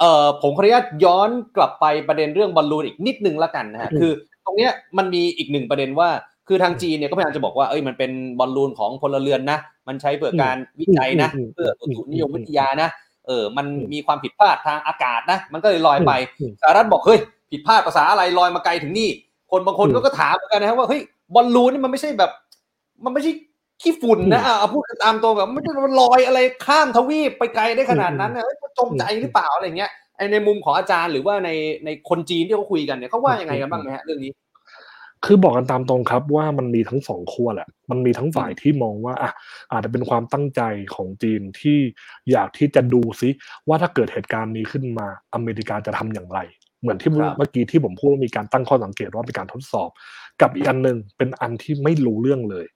[0.00, 4.12] เอ่อผมขออนุญาตย้อนกลับไปประเด็นเรื่องบอลลูนอีกนิดนึงละกันนะฮะอืมคือ
[4.44, 6.08] ตรงเนี้ยมันมีอีกหนึ่งประเด็นว่า
[6.48, 9.58] คือทางจีนเนี่ยก็พยายามจะบอกว่าเอ้ยมันเป็นบอลลูนของพลเรือนนะ
[9.88, 12.88] มันใช้เพื่อการวิจัยนะอืมเพื่ออุตุนิยมอืมวิทยานะ
[13.26, 17.18] เออมันอืมมีความผิดพลาดทางอากาศนะ มันก็เลยลอยไปอืมสหรัฐบอกเฮ้ย
[17.50, 19.10] ผิดพลาดภาษาอะไรลอยมาไกลถึงนี่
[19.50, 21.00] คนบางคนอืมก็ก็ถามเหมือนกันนะครับว่าเฮ้ย
[21.34, 22.30] บอลลูนนี่มันไม่ใช่แบบ
[23.04, 23.32] มันไม่ใช่
[23.82, 31.50] ขี้ฝุ่นนะอืมอะเอาพูดกันตามตัวแบบไม่ได้มันลอยอะไรข้ามทวีปไปไกลได้ขนาดนั้นนะเฮ้ยมันจงใจหรือเปล่าอะไรเงี้ยไอในมุมของอาจารย์หรือว่าใน
[31.84, 34.32] ในคนจีนที่เขาคุยกันเนี่ยเขาว่ายังไงกันบ้างไหมฮะเรื่องนี้
[35.24, 39.32] คือบอกกันตามตรงครับว่ามันมีทั้งสองขั้วแหละ มันมีทั้งฝ่ายที่มองว่าอะ
[39.72, 40.62] อาจจะเป็นความตั้งใจ
[40.94, 41.78] ของจีนที่
[42.30, 43.28] อยากที่จะดูซิ
[43.68, 46.38] ว่าถ้าเกิดเหตุการณ์นี้ขึ้นมาอเมริกาจะทำอย่างไร
[46.80, 49.90] เหมือนที่ครับเมื่อกี้ที่ผมพูดว่ามีการตั้งข้อสังเกตว่าเป็นการทดสอบ
[50.40, 52.66] กับอีกอันหนึ่งเป็นอันที่ไม่รู้เรื่องเลย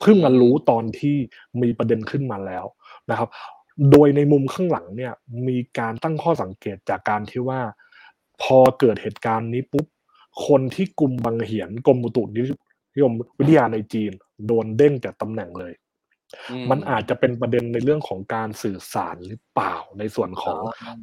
[0.00, 1.16] เพิ่งมารู้ตอนที่
[1.62, 2.64] มีประเด็นขึ้นมาแล้ว
[3.10, 3.28] นะครับ
[3.90, 5.12] โดยในมุมข้างหลังเนี่ย
[5.48, 7.60] มีการตั้งข้อสังเกตจากการที่ว่า
[8.42, 9.86] พอเกิดเหตุการณ์นี้ปุ๊บ
[10.46, 12.42] คนที่กลุ่มบังเหียนกรมอุตุนิ
[13.02, 14.12] ยมวิทยาในจีน
[14.46, 15.72] โดนเด้งจากตำแหน่งเลย
[16.70, 20.58] มันอาจจะเป็นประเด็นในเรื่องของการสื่อสารหรือเปล่าในส่วนของ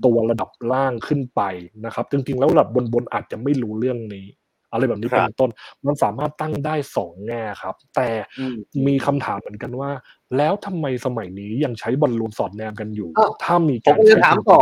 [0.05, 1.41] ตัวระดับล่างขึ้นไป
[1.85, 4.25] นะครับ จริงๆ แล้วระดับบนบนๆอาจจะไม่รู้เรื่องนี้
[4.71, 5.51] อะไรแบบนี้ครับเป็นต้น
[5.85, 8.09] มันสามารถตั้งได้สองแง่ครับ แต่
[8.39, 8.55] อืม
[8.87, 9.91] มีคำถามเหมือนกันว่า
[10.37, 14.61] แล้วทำไมสมัยนี้ยังใช้บอลลูนสอดแนมกันอยู่อ้าวถ้ามีผมการก็จะใช้ถามต่อ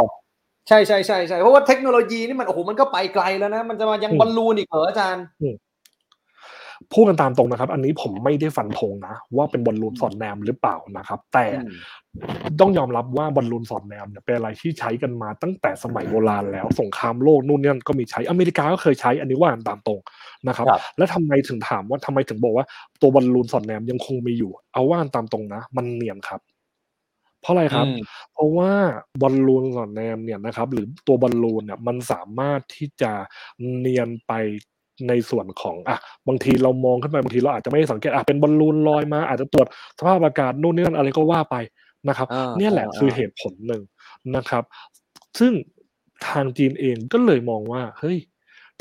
[0.70, 5.26] ใช่ใช่ใช่ใช่เพราะว่าเทคโนโลยีนี่มันโอ้โหมันก็ไปไกลแล้วนะ มันจะมายังอืมบอลลูนอีกเหรออาจารย์
[6.94, 11.74] พูดกันตามตรงนะครับ อันนี้ผมไม่ได้ฟันธงนะ ว่าเป็นบอลลูนสอดแนมหรือเปล่านะครับ แต่อืม
[12.60, 20.00] ต้องยอมรับว่าบอลลูนสอดแนมเนี่ยเป็นอะไรที่ใช้กันมาตั้งแต่สมัยโบราณแล้ว สงครามโลกนู่นนี่นั่นก็มีใช้อเมริกาก็เคยใช้อันนี้ว่ากันตามตรง
[20.48, 22.66] นะครับครับแล้วทำไมถึงถามว่าทำไมถึงบอกว่า
[23.02, 26.42] ตัวบอลลูนสอดแนมยังคงมีอยู่ เอาว่ากันตามตรงนะ มันเนียนครับ
[27.42, 27.98] เพราะอะไรครับอืม
[28.34, 28.72] เพราะว่า
[29.22, 33.12] บอลลูนสอดแนมเนี่ยนะครับ หรือตัวบอลลูนเนี่ยมันสามารถที่จะ
[33.78, 34.34] เนียนไป
[35.08, 39.68] ในส่วนของอะบางทีเรามองขึ้นไปบางทีเราอาจจะไม่ได้สังเกตอะเป็นบอลลูนลอยมา อาจจะตรวจ
[40.00, 41.56] สภาพอากาศนู่นนี่นั่นอะไรก็ว่าไป
[42.08, 43.82] นะครับอ่าเนี่ยแหละอ่าคือเหตุผลหนึ่ง
[44.36, 44.64] นะครับ
[45.40, 45.54] ซึ่ง
[46.28, 48.18] ทางจีนเองก็เลยมองว่า เฮ้ย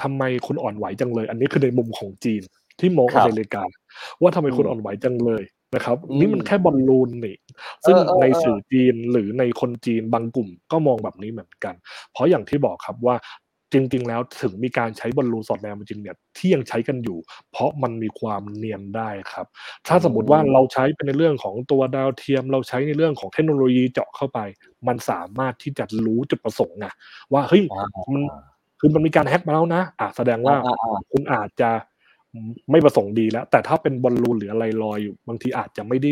[0.03, 2.43] ทำไมคุณอ่อนไหวจังเลย อันนี้คือในมุมของจีน
[2.81, 3.63] ที่มองครัอบเมริกา
[4.23, 5.43] ว่าทำไมคุณอืมอ่อนไหวจังเลย
[5.75, 7.37] นะครับอืมนี่มันแค่บอลลูนนี่
[7.87, 11.75] ซึ่งเออเออในเออสื่อจีนหรือในคนจีนบางกลุ่มก็มองแบบนี้เหมือนกัน
[12.13, 13.17] เพราะอย่างที่บอกครับว่า
[13.73, 17.19] จริง ๆ แล้วถึงมีการใช้บอลลูนสอดแนมจริงๆเนี่ยที่ยังใช้กันอยู่
[17.53, 19.47] เพราะมันมีความเนียนได้ครับ
[19.87, 24.39] ถ้าสมมติว่าเราใช้เป็นในเรื่องของตัวดาวเทียม เราใช้ในเรื่องของเทคโนโลยีเจาะเข้าไป
[24.89, 26.87] มันสามารถที่จะรู้จุดประสงค์ไง
[27.33, 28.23] ว่าเฮ้ยอ่ามัน
[28.81, 31.71] คือมันมีการแฮ็กมาแล้วนะอะแสดงว่าอ่าอ่าคุณอาจจะ
[32.71, 36.11] ไม่ประสงค์ดีแล้ว แต่ถ้าเป็นบอลลูนหรืออะไรลอยอยู่ บางทีอาจจะไม่ได้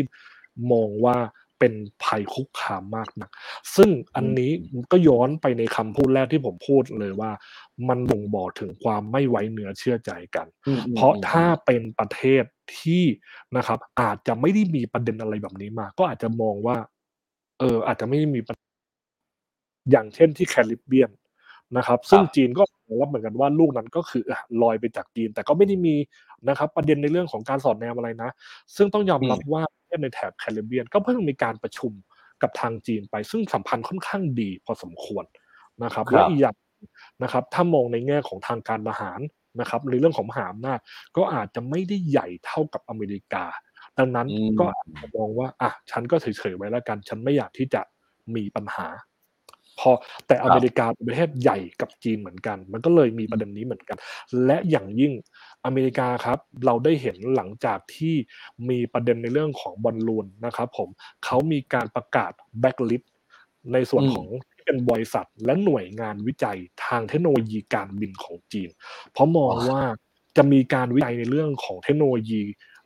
[0.71, 1.17] มองว่า
[1.59, 3.29] เป็นภัยคุกคามมากนะ
[3.75, 4.51] ซึ่งอันนี้
[4.91, 7.31] ก็ย้อนไปในคำพูดแรกที่ผมพูดเลยว่า
[7.89, 12.43] มันบ่งบอกถึงความไม่ไว้เนื้อเชื่อใจกันอืมอืมเพราะถ้าเป็นประเทศ
[12.79, 13.03] ที่
[13.57, 16.77] นะครับ อาจจะไม่ได้มีประเด็นอะไรแบบนี้มา ก็อาจจะมองว่า
[17.59, 18.55] เออ อาจจะไม่ได้มีประ
[19.91, 21.11] อย่างเช่นที่แคริบเบียน
[21.77, 25.95] นะครับ ซึ่งจีนก็ยอมรับเหมือนกันว่าลูกนั้นก็คืออะลอยไปจากจีน แต่ก็ไม่ได้มี
[26.49, 28.29] นะครับประเด็นในเรื่องของการสอดแนมอะไรนะ
[28.75, 31.91] ซึ่งต้องยอมรับว่าประเทศในแถบแคริบเบียน ก็เพิ่งมีการประชุม
[32.41, 35.25] กับทางจีนไป ซึ่งสัมพันธ์ค่อนข้างดีพอสมควร
[35.83, 36.55] นะครับครับและอีกอย่าง
[37.23, 39.19] นะครับถ้ามองในแง่ของทางการทหาร
[39.59, 40.79] นะครับในเรื่องของมหาอำนาจ
[41.17, 43.45] ก็อาจจะไม่ได้ใหญ่เท่ากับอเมริกา
[43.97, 47.81] ดังนั้นอืมก็อาจจะมองว่าอะฉันก็เฉยๆไว้แล้วกัน ฉันไม่อยากที่จะ
[48.35, 48.87] มีปัญหา
[49.79, 49.91] พอ
[50.27, 53.97] แต่อเมริกาเป็นประเทศใหญ่กับจีนเหมือนกัน มันก็เลยมีประเด็นนี้เหมือนกัน
[54.45, 55.13] และอย่างยิ่ง
[55.65, 58.15] อเมริกาครับเราได้เห็นหลังจากที่
[58.69, 60.89] มีประเด็นในเรื่องของบอลลูนนะครับผม
[61.25, 63.03] เขามีการประกาศแบ็กลิส
[63.73, 68.69] ในส่วนอืมของที่เป็นบริษัทและหน่วยงานวิจัยทางเทคโนโลยีการบินของจีน
[69.11, 69.81] เพราะมองว่า
[70.37, 72.41] จะมีการวิจัยในเรื่องของเทคโนโลยี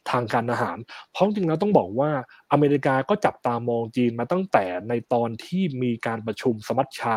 [0.09, 0.77] ทางการอาหาร
[1.11, 2.11] เพราะจริงๆแล้วต้องบอกว่า
[2.51, 7.15] อเมริกาก็จับตามองจีนมาตั้งแต่ในตอนที่มีการประชุมสมัชชา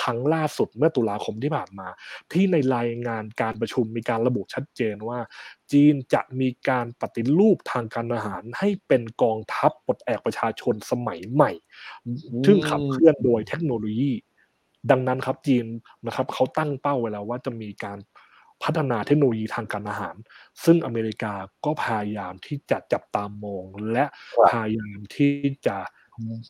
[0.00, 1.88] ครั้งล่าสุดเมื่อตุลาคมที่ผ่านมา
[2.32, 5.18] ที่ในรายงานการประชุมมีการระบุชัดเจนว่า
[5.72, 11.50] จีนจะมีการปฏิรูปทางการอาหารให้เป็นกองทัพปลดแอกประชาชนสมัยใหม่
[12.46, 14.12] ซึ่งขับเคลื่อนโดยเทคโนโลยี
[14.90, 15.66] ดังนั้นครับจีน
[16.06, 17.98] นะครับเขาตั้งเป้าไว้แล้วว่าจะมีการ
[18.64, 20.14] พัฒนาเทคโนโลยีทางการอาหาร
[20.64, 21.32] ซึ่งอเมริกา
[21.64, 24.04] ก็พยายามที่จะจับตามอง และ
[24.34, 25.32] ครับพยายามที่
[25.66, 25.76] จะ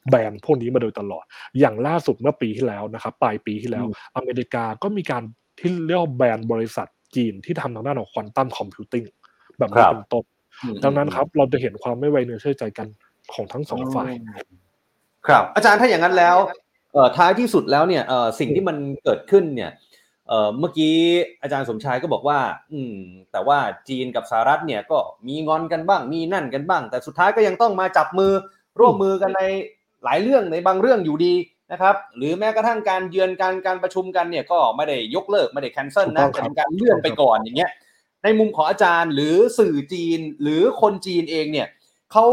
[0.09, 1.25] แบนพวกนี้มาโดยตลอด
[1.59, 3.87] อย่างล่าสุดเมื่อปีที่แล้วนะครับปลายปีที่แล้ว
[4.17, 5.23] อเมริกาก็มีการ
[5.61, 9.05] ที่เรียกว่าแบนบริษัทจีนที่ทำทางด้านของควอนตัมคอมพิวติ้ง
[9.59, 10.25] แบบนี้ครับเป็นต้น
[10.63, 12.87] อืมดังนั้นครับ เราจะเห็นความไม่ไว้เนื้อเชื่อใจกัน
[13.33, 14.11] ของทั้งสองฝ่าย
[15.27, 16.37] ครับ อาจารย์ถ้าอย่างนั้นแล้ว
[16.93, 19.71] เอ่อท้ายที่สุดแล้วเนี่ยเอ่อสิ่งที่มันเกิดขึ้นเนี่ย
[20.29, 20.97] เอ่อเมื่อกี้
[21.43, 22.39] อาจารย์สมชายก็บอกว่า
[22.73, 22.97] อืม
[23.33, 23.59] แต่ว่า
[23.89, 24.99] จีนกับสหรัฐเนี่ยก็
[25.29, 28.33] มีงอนกันบ้าง มีนั่นกันบ้าง แต่สุดท้ายก็ยังต้องมาจับมือ
[28.79, 29.43] ร่วมมือกันใน
[30.05, 31.35] หลายเรื่องในบางเรื่องอยู่ดี
[31.73, 37.71] นะครับ หรือแม้กระทั่งการเยือนการการประชุมกันเนี่ยก็ไม่ได้ยกเลิกไม่ได้แคนเซิลนะถูกต้องครับแต่เป็นการเลื่อนไปก่อนอย่างเงี้ย
[38.25, 41.69] ในมุมของอาจารย์หรือสื่อจีนหรือคนจีนเองเนี่ย
[42.13, 42.27] เขา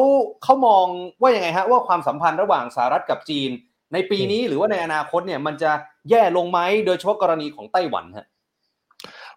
[0.44, 0.86] เขามอง
[1.22, 3.50] ว่ายังไงฮะว่าความสัมพันธ์ระหว่างสหรัฐกับจีน
[3.94, 5.72] ในปีนี้หรือว่าในอนาคตเนี่ยมันจะ
[6.10, 8.28] แย่ลงไหมโดยเฉพาะกรณีของไต้หวันฮะ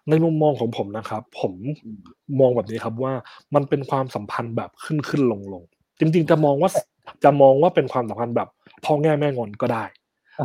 [0.09, 1.53] ในมุมมองของผมนะครับ ผม
[2.39, 3.13] มองแบบนี้ครับว่า
[3.55, 5.63] มันเป็นความสัมพันธ์แบบขึ้นขึ้นลงลง
[5.99, 6.69] จริงๆจะมองว่า
[7.23, 8.49] จะมองว่าเป็นความสัมพันธ์แบบ
[8.85, 9.85] พ่อแง่แม่งอนก็ได้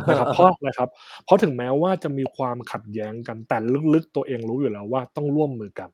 [0.09, 0.89] นะครับเพราะอะไรครับ
[1.25, 3.57] เพราะถึงแม้ว่าจะมีความขัดแย้งกันแต่
[3.93, 5.89] ลึกๆตัวเองรู้อยู่แล้วว่าต้องร่วมมือกัน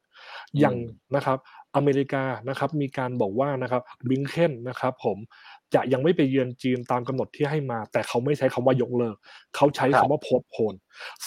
[0.60, 0.76] อย่าง
[1.16, 1.38] นะครับ
[1.76, 5.18] อเมริกานะครับ มีการบอกว่านะครับบิงเคนนะครับ ผม
[5.74, 9.16] จะยังไม่ไปเยือนจีนตามกำหนดที่ให้มา แต่เขาไม่ใช้คำว่ายกเลิก
[9.56, 10.74] เขาใช้ครัคำบว่าโพสโพน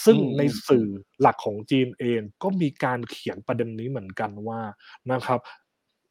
[0.03, 0.87] ซึ่งอืมในสื่อ
[1.21, 4.61] หลักของจีนเองก็มีการเขียนประเด็นนี้เหมือนกันว่า
[5.11, 5.39] นะครับ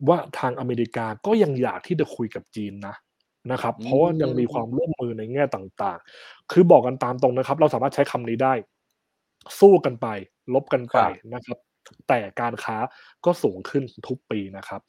[0.09, 2.95] ว่าทางอเมริกาก็ยังอยากที่จะคุยกับจีนนะ
[3.53, 8.55] นะครับ เพราะว่ายังมีความร่วมมือในแง่ต่างๆ คือบอกกันตามตรงนะครับ เราสามารถใช้คำนี้ได้
[9.61, 10.07] สู้กันไป
[10.55, 11.59] ลบกันไปครับนะครับ
[12.09, 12.76] แต่การค้า
[13.24, 14.80] ก็สูงขึ้นทุกปีนะครับ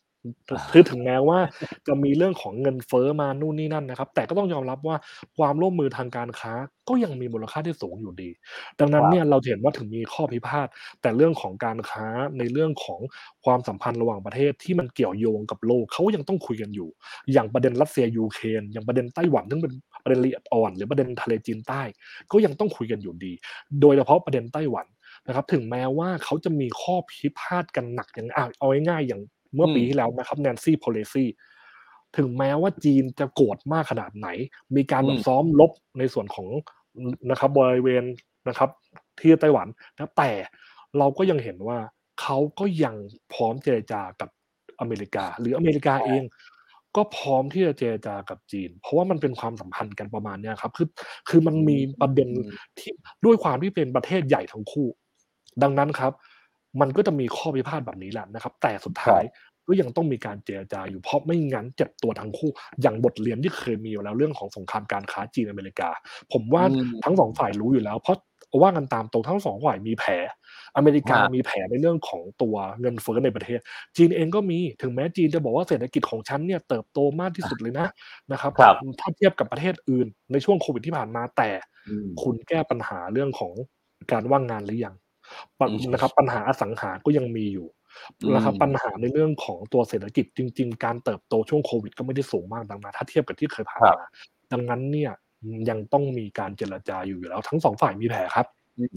[0.71, 1.39] คือถึงแม้ว่า
[1.87, 4.95] จะมีเรื่องของเงินเฟ้อมานู่นนี่นั่นนะครับ แต่ก็ต้องยอมรับว่า
[5.37, 6.53] ความร่วมมือทางการค้า
[6.89, 8.29] ก็ยังมีมูลค่าที่สูงอยู่ดี
[8.79, 10.67] ดังนั้นเนี่ยเราเห็นว่าถึงมีข้อพิพาท
[11.01, 12.07] แต่เรื่องของการค้า
[12.37, 12.99] ในเรื่องของ
[13.45, 16.89] ความสัมพันธ์ระหว่างประเทศที่มันเกี่ยวโยงกับโลกเขายังต้องคุยกันอยู่
[17.33, 21.81] อย่างประเด็นรัสเซียยูเครนอย่างประเด็นไต้หวันซึ่งเป็นประเด็นละเอียดอ่อน หรือประเด็นทะเลจีนใต้
[22.31, 23.33] ก็ยังต้องคุยกันอยู่ดี
[23.81, 24.85] โดยเฉพาะประเด็นไต้หวัน
[25.27, 29.21] นะครับถึงแม้ว่าเขาจะมีข้อพิพาทกันหนักอย่างเอาง่ายๆอย่าง
[29.55, 31.29] เมื่อปีที่แล้วนะครับแนนซี่โพเลซี่
[32.17, 34.27] ถึงแม้ว่าจีนจะโกรธมากขนาดไหน
[34.75, 36.47] มีการซ้อมลบในส่วนของ
[37.29, 38.03] นะครับบริเวณ
[38.47, 38.69] นะครับ
[39.19, 40.31] ที่ไต้หวันนะแต่
[40.97, 41.77] เราก็ยังเห็นว่า
[42.21, 42.95] เขาก็ยัง
[43.33, 44.29] พร้อมเจรจากับ
[44.79, 46.23] อเมริกา หรืออเมริกาเอง
[46.95, 50.87] ก็พร้อมที่จะเจรจากับจีน เพราะว่ามันเป็นความสัมพันธ์กันประมาณนี้ครับ คือ
[51.29, 52.29] คือมันมีประเด็น
[52.79, 52.91] ที่
[53.25, 54.87] ด้วยความที่เป็นประเทศใหญ่ทั้งคู่
[55.63, 56.11] ดังนั้นครับ
[56.81, 59.23] มันก็จะมีข้อพิพาทแบบนี้แหละนะครับ แต่สุดท้าย
[59.67, 62.51] ก็ยังต้องมีการเจรจาอยู่เพราะไม่งั้นเจ็บตัวทั้งคู่
[62.81, 65.89] อย่างบทเรียนที่เคยมีอยู่แล้วเรื่องของสงครามการค้าจีนอเมริกา
[66.33, 66.63] ผมว่า
[67.03, 68.17] ทั้งสองฝ่ายรู้อยู่แล้ว เพราะ
[68.61, 70.11] ว่ากันตามตรงทั้งสองฝ่ายมีแผล
[70.75, 73.59] อเมริกามีแผลในเรื่องของตัวเงินเฟ้อในประเทศ
[73.97, 77.87] จีนเองก็มีถึงแม้จีนจะบอกว่าเศรษฐกิจของฉันเนี่ยเติบโตมากที่สุดเลยนะ
[78.31, 78.51] นะครับ
[78.99, 81.49] ถ้าเทียบกับประเทศอื่นในช่วงโควิดที่ผ่านมาแต่
[82.21, 83.53] คุณแก้ปัญหาเรื่องของ
[84.11, 84.95] การว่างงานหรือยัง
[85.91, 87.67] นะครับปัญหาอสังหาก็ยังมีอยู่
[88.33, 94.05] นะครับปัญหาในเรื่องของตัวเศรษฐกิจจริง ๆ การเติบโตช่วงโควิด ก็ไม่ได้สูงมากดังนั้นถ้าเทียบกับที่เคยผ่านมา
[94.51, 95.11] ดังนั้นเนี่ย
[95.69, 98.47] ยังต้องมีการเจรจาอยู่อยู่แล้ว ทั้งสองฝ่ายมีแผลครับ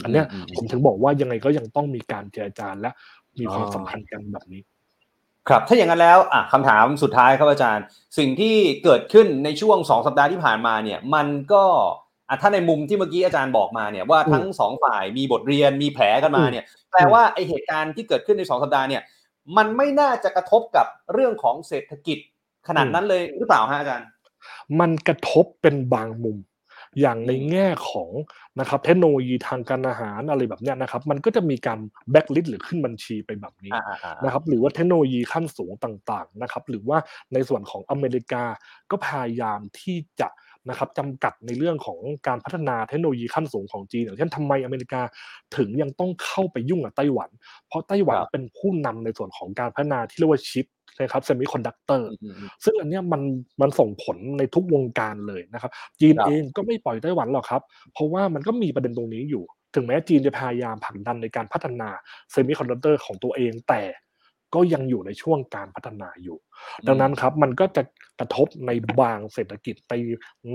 [0.04, 2.90] อันเนี้ยผมถึงบอกว่ายังไงก็ยังต้องมีการเจรจาและ
[3.38, 4.62] มีความสัมพันธ์กันแบบนี้
[5.48, 7.84] ครับ ถ้าอย่างนั้นแล้วอะคำถามสุดท้ายครับอาจารย์
[8.18, 11.64] สิ่งที่เกิดขึ้นในช่วงสองสัปดาห์ที่ผ่านมาเนี่ย มันก็
[12.28, 19.02] อะถ้าในมุมที่เมื่อกี้อาจารย์บอกมาเนี่ยว่าทั้งสองฝ่ายมีบทเรียนมีแผลกันมาเนี่ยแปลว่าไอเหตุการณ์ที่เกิดขึ้นในสองสัปดาห์เนี่ย
[19.56, 22.18] มันไม่น่าจะกระทบกับเรื่องของเศรษฐกิจ
[22.68, 24.08] ขนาดนั้นเลยหรือเปล่าฮะอาจารย์
[24.80, 26.38] มันกระทบเป็นบางมุม
[27.00, 28.10] อย่างในแง่ของ
[28.60, 31.78] นะครับเทคโนโลยีทางการอาหารอะไรแบบเนี้ยนะครับ มันก็จะมีการ
[32.10, 33.72] แบ็กลิสหรือขึ้นบัญชีไปแบบนี้
[34.24, 36.98] นะครับ หรือว่าเทคโนโลยีขั้นสูงต่างๆนะครับ หรือว่า
[37.32, 38.44] ในส่วนของอเมริกา
[38.90, 40.28] ก็พยายามที่จะ
[40.68, 45.02] นะครับจำกัดในเรื่องของการพัฒนาเทคโนโลยีขั้นสูงของจีน อย่างเช่นทำไมอเมริกา
[45.56, 47.30] ถึงยังต้องเข้าไปยุ่งกับไต้หวัน
[47.68, 50.66] เพราะไต้หวันเป็นผู้นำในส่วนของการพัฒนาที่เรียกว่าชิป
[51.00, 52.10] นะครับเซมิคอนดักเตอร์
[52.64, 53.22] ซึ่งอันนี้มัน
[53.60, 57.62] มันส่งผลในทุกวงการเลยนะครับ จีนเองก็ไม่ปล่อยไต้หวันหรอกครับ
[57.92, 59.44] เพราะว่ามันก็มีประเด็นตรงนี้อยู่
[59.74, 61.88] ถึงแม้จีนจะพยายามผลักดันในการพัฒนา
[62.30, 63.82] เซมิคอนดักเตอร์ของตัวเองแต่
[64.54, 66.38] ก็ยังอยู่ในช่วงการพัฒนาอยู่
[66.86, 67.82] ดังนั้นครับมันก็จะ
[68.20, 68.70] กระทบใน
[69.00, 69.94] บางเศรษฐกิจใน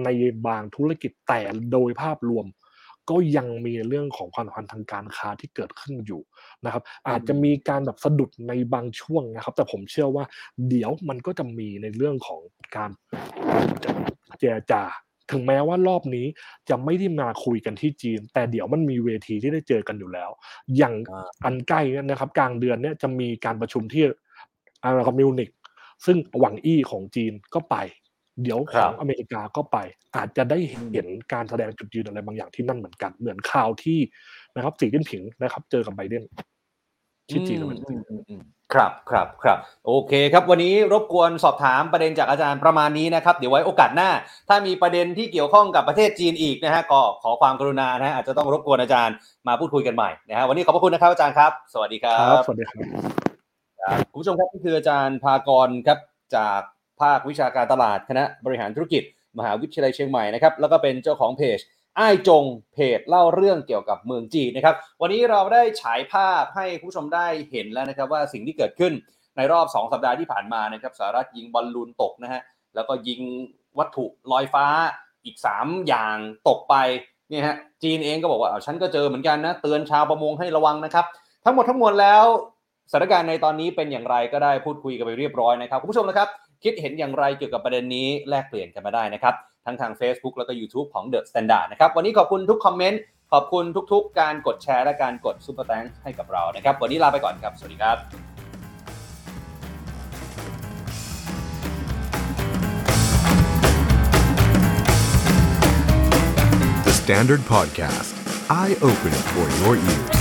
[0.05, 0.09] ใน
[0.47, 2.45] บางธุรกิจแต่โดยภาพรวม
[3.09, 6.21] ก็ยังมีเรื่องของความสัมพันธ์ทางการค้าที่เกิดขึ้นอยู่
[6.65, 10.23] นะครับ อาจจะมีการแบบสะดุดในบางช่วงนะครับ แต่ผมเชื่อว่า
[10.69, 12.41] เดี๋ยวมันก็จะมีในเรื่องของ
[12.75, 12.91] การ
[14.39, 14.83] เจรจา
[15.31, 16.25] ถึงแม้ว่ารอบนี้
[16.69, 20.29] จะไม่ได้มาคุยกันที่จีน แต่เดี๋ยวมันมีเวทีที่ได้เจอกันอยู่แล้ว
[20.77, 20.93] อย่าง
[21.45, 24.03] อันใกล้นะครับ กลางเดือนเนี้ยจะมีการประชุมที่
[24.83, 25.49] อาร์คอมิวนิก
[26.05, 27.75] ซึ่งหวังอี้ของจีนก็ไป
[28.41, 29.77] เดี๋ยวของอเมริกาก็ไป
[30.15, 30.59] อาจจะได้
[30.93, 33.99] เห็นการแสดงจุดยืนอะไรบางอย่างที่นั่นเหมือนกันเหมือนข่าวที่
[34.55, 36.23] นะครับสีจิ้นผิงนะครับ เจอกับไบเดน
[37.29, 37.95] ที่จีนเหมือนกัน
[38.73, 44.09] ครับครับครับโอเคครับวันนี้รบกวนสอบถามประเด็นจากอาจารย์ประมาณนี้นะครับ เดี๋ยวไว้โอกาสหน้า
[44.49, 49.15] ถ้ามีประเด็นที่เกี่ยวข้องกับประเทศจีนอีกนะฮะก็ขอความกรุณานะฮะอาจจะต้องรบกวนอาจารย์
[49.47, 52.77] มาพูดคุยกันใหม่นะฮะวันนี้ขอบพระคุณนะครับอาจารย์ครับ สวัสดีครับสวัสดีครับ
[54.11, 55.99] คุณผู้ชมครับนี่คืออาจารย์ภากรครับ
[56.35, 56.59] จาก
[57.01, 59.03] ภาควิชาการตลาดคณะบริหารธุรกิจ
[59.37, 61.59] มหาวิทยาลัยเชียงใหม่นะครับแล้วก็เป็นเจ้าของเพจ
[61.97, 68.93] ไอ้จงเพจเล่าเรื่องเกี่ยวกับเมืองจีนนะครับ วันนี้เราได้ฉายภาพให้ผู้ชมได้เห็นแล้วนะครับว่าสิ่งที่เกิดขึ้น
[69.37, 72.41] ในรอบ 2 สัปดาห์ที่ผ่านมานะครับสหรัฐยิงบอลลูนตกนะฮะ
[72.75, 73.21] แล้วก็ยิง
[73.79, 74.65] วัตถุลอยฟ้า
[75.25, 76.15] อีก 3 อย่าง
[76.47, 76.75] ตกไป
[77.29, 81.05] เนี่ยฮะจีนเองก็บอกว่าเอาฉันก็เจอเหมือนกันนะเตือนชาวประมงให้ระวังนะครับ
[81.45, 82.25] ทั้งหมดทั้งมวลแล้ว
[82.91, 86.27] สถานการณ์ในตอนนี้เป็นอย่างไรก็ได้พูดคุยกันไปเรียบร้อยนะครับคุณผู้ชมนะครับ
[86.63, 89.35] คิดเห็นอย่างไรเกี่ยวกับประเด็นนี้แลกเปลี่ยนกันมาได้นะครับ
[89.65, 93.01] ทั้งทาง Facebook แล้วก็ YouTube ของ The Standard นะครับ วันนี้ขอบคุณทุกคอมเมนต์
[93.31, 97.97] ขอบคุณทุกๆ การกดแชร์และการกดซุปเปอร์แตงให้กับเรานะครับ วันนี้ลาไปก่อนครับ สวัสดีครับ
[106.85, 108.11] The Standard Podcast
[108.61, 110.20] Eye Open for Your Ears